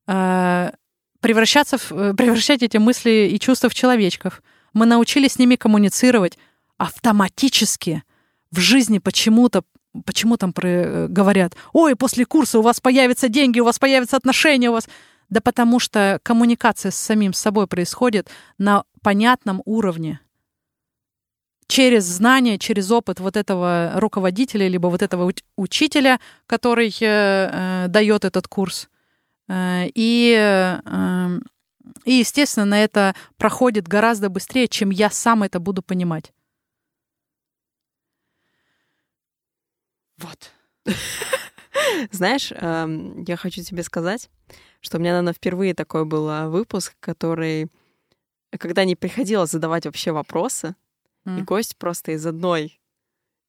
[0.08, 0.72] э,
[1.20, 6.36] превращаться в, э, превращать эти мысли и чувства в человечков, мы научились с ними коммуницировать
[6.78, 8.02] автоматически
[8.50, 9.62] в жизни почему-то
[10.04, 14.16] почему там про, э, говорят, ой, после курса у вас появятся деньги, у вас появятся
[14.16, 14.88] отношения, у вас...
[15.28, 20.20] Да потому что коммуникация с самим собой происходит на понятном уровне.
[21.66, 28.24] Через знание, через опыт вот этого руководителя, либо вот этого учителя, который э, э, дает
[28.24, 28.88] этот курс.
[29.48, 31.38] Э, и, э,
[32.06, 36.32] и, естественно, на это проходит гораздо быстрее, чем я сам это буду понимать.
[40.16, 40.50] Вот.
[42.10, 44.30] Знаешь, эм, я хочу тебе сказать,
[44.80, 47.68] что у меня, наверное, впервые такой был а, выпуск, который,
[48.58, 50.74] когда не приходилось задавать вообще вопросы,
[51.26, 51.40] mm.
[51.40, 52.80] и гость просто из одной,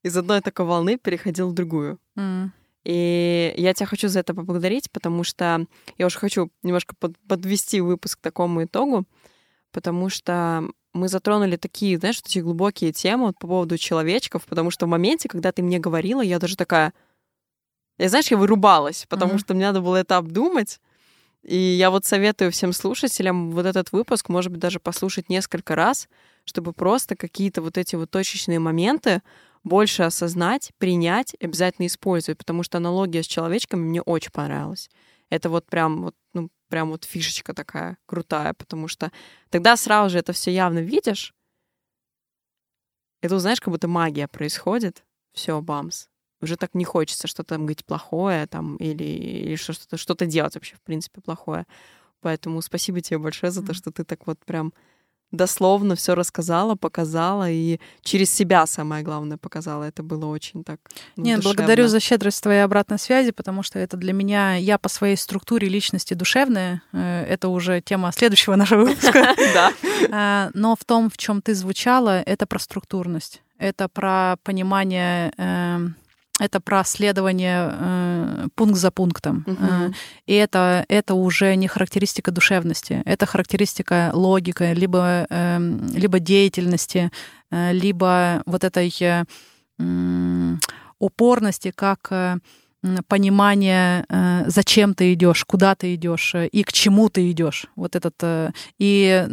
[0.03, 1.99] из одной такой волны переходил в другую.
[2.17, 2.49] Mm.
[2.85, 5.65] И я тебя хочу за это поблагодарить, потому что
[5.97, 9.05] я уже хочу немножко под, подвести выпуск к такому итогу,
[9.71, 10.63] потому что
[10.93, 15.51] мы затронули такие, знаешь, такие глубокие темы по поводу человечков, потому что в моменте, когда
[15.51, 16.93] ты мне говорила, я даже такая,
[17.97, 19.39] я, знаешь, я вырубалась, потому mm-hmm.
[19.39, 20.79] что мне надо было это обдумать,
[21.43, 26.09] и я вот советую всем слушателям вот этот выпуск, может быть, даже послушать несколько раз,
[26.45, 29.21] чтобы просто какие-то вот эти вот точечные моменты
[29.63, 34.89] больше осознать, принять, обязательно использовать, потому что аналогия с человечками мне очень понравилась.
[35.29, 39.11] Это вот прям вот, ну, прям вот фишечка такая крутая, потому что
[39.49, 41.33] тогда сразу же это все явно видишь,
[43.21, 45.03] и тут, знаешь, как будто магия происходит.
[45.33, 46.07] Все, бамс
[46.41, 50.75] уже так не хочется что-то там говорить плохое там или, или что-то что-то делать вообще
[50.75, 51.65] в принципе плохое.
[52.21, 54.73] Поэтому спасибо тебе большое за то, что ты так вот прям
[55.31, 59.83] дословно все рассказала, показала и через себя самое главное показала.
[59.83, 60.79] Это было очень так.
[61.15, 61.55] Ну, Нет, душевно.
[61.55, 65.67] благодарю за щедрость твоей обратной связи, потому что это для меня я по своей структуре
[65.69, 66.81] личности душевная.
[66.93, 69.35] Э, это уже тема следующего нашего выпуска.
[69.53, 69.71] Да.
[70.11, 75.95] А, но в том, в чем ты звучала, это про структурность, это про понимание эм,
[76.39, 79.43] это про следование э, пункт за пунктом.
[79.45, 79.93] Uh-huh.
[80.25, 85.59] И это, это уже не характеристика душевности, это характеристика логика, либо, э,
[85.93, 87.11] либо деятельности,
[87.51, 89.25] э, либо вот этой э,
[90.99, 92.37] упорности, как э,
[93.07, 97.67] понимание, э, зачем ты идешь, куда ты идешь э, и к чему ты идешь.
[97.75, 99.27] Вот этот и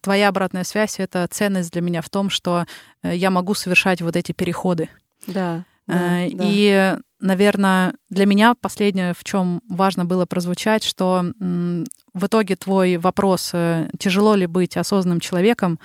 [0.00, 2.66] твоя обратная связь это ценность для меня в том, что
[3.02, 4.88] я могу совершать вот эти переходы.
[5.26, 5.64] Да.
[5.86, 12.96] Да, и, наверное, для меня последнее, в чем важно было прозвучать, что в итоге твой
[12.96, 13.52] вопрос,
[13.98, 15.78] тяжело ли быть осознанным человеком,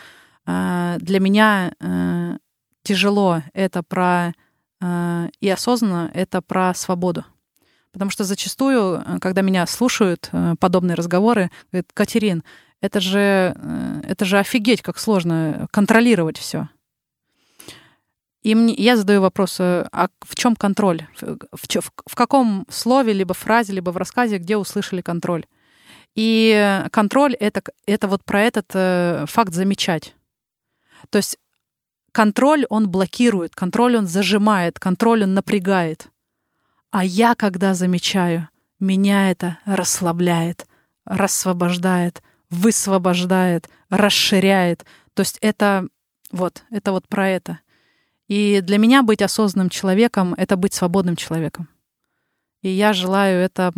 [0.46, 2.38] для меня
[2.84, 4.34] тяжело это про
[4.82, 7.26] Э, и осознанно это про свободу.
[7.92, 12.44] Потому что зачастую, э, когда меня слушают э, подобные разговоры, говорят, Катерин,
[12.80, 13.56] это же,
[14.08, 16.70] это же офигеть, как сложно контролировать все.
[18.48, 21.06] И мне, я задаю вопрос, а в чем контроль?
[21.20, 25.46] В, в, в каком слове, либо фразе, либо в рассказе, где услышали контроль?
[26.16, 30.16] И контроль это, это вот про этот э, факт замечать.
[31.10, 31.38] То есть
[32.18, 36.08] Контроль он блокирует, контроль он зажимает, контроль он напрягает.
[36.90, 38.50] А я, когда замечаю,
[38.80, 40.66] меня это расслабляет,
[41.06, 44.84] рассвобождает, высвобождает, расширяет.
[45.14, 45.88] То есть это
[46.32, 47.60] вот, это вот про это.
[48.28, 51.70] И для меня быть осознанным человеком— это быть свободным человеком.
[52.62, 53.74] И я желаю это,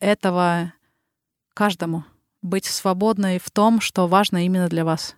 [0.00, 0.72] этого
[1.54, 2.04] каждому.
[2.42, 5.16] Быть свободной в том, что важно именно для вас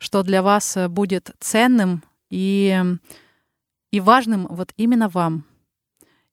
[0.00, 2.82] что для вас э, будет ценным и,
[3.92, 5.44] и важным вот именно вам.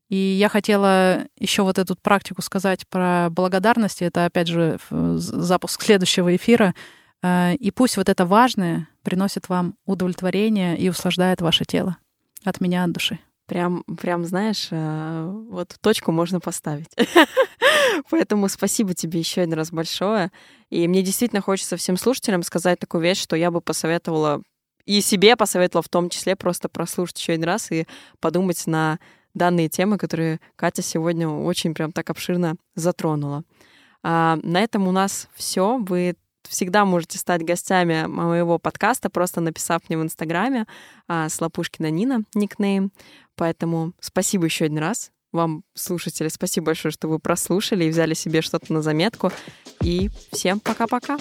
[0.10, 4.02] И я хотела еще вот эту практику сказать про благодарность.
[4.02, 6.74] Это, опять же, запуск следующего эфира.
[7.24, 11.98] Э, и пусть вот это важное приносит вам удовлетворение и услаждает ваше тело.
[12.44, 13.20] От меня, от души.
[13.46, 16.90] Прям, прям, знаешь, э, вот точку можно поставить.
[18.10, 20.32] Поэтому спасибо тебе еще один раз большое.
[20.70, 24.42] И мне действительно хочется всем слушателям сказать такую вещь, что я бы посоветовала
[24.86, 27.86] и себе посоветовала в том числе просто прослушать еще один раз и
[28.20, 29.00] подумать на
[29.34, 33.44] данные темы, которые Катя сегодня очень прям так обширно затронула.
[34.04, 35.78] А, на этом у нас все.
[35.78, 36.16] Вы
[36.48, 40.66] всегда можете стать гостями моего подкаста, просто написав мне в Инстаграме
[41.08, 42.92] а, Слопушкина Нина, никнейм.
[43.36, 46.28] Поэтому спасибо еще один раз вам, слушатели.
[46.30, 49.32] Спасибо большое, что вы прослушали и взяли себе что-то на заметку.
[49.82, 51.18] И всем пока-пока.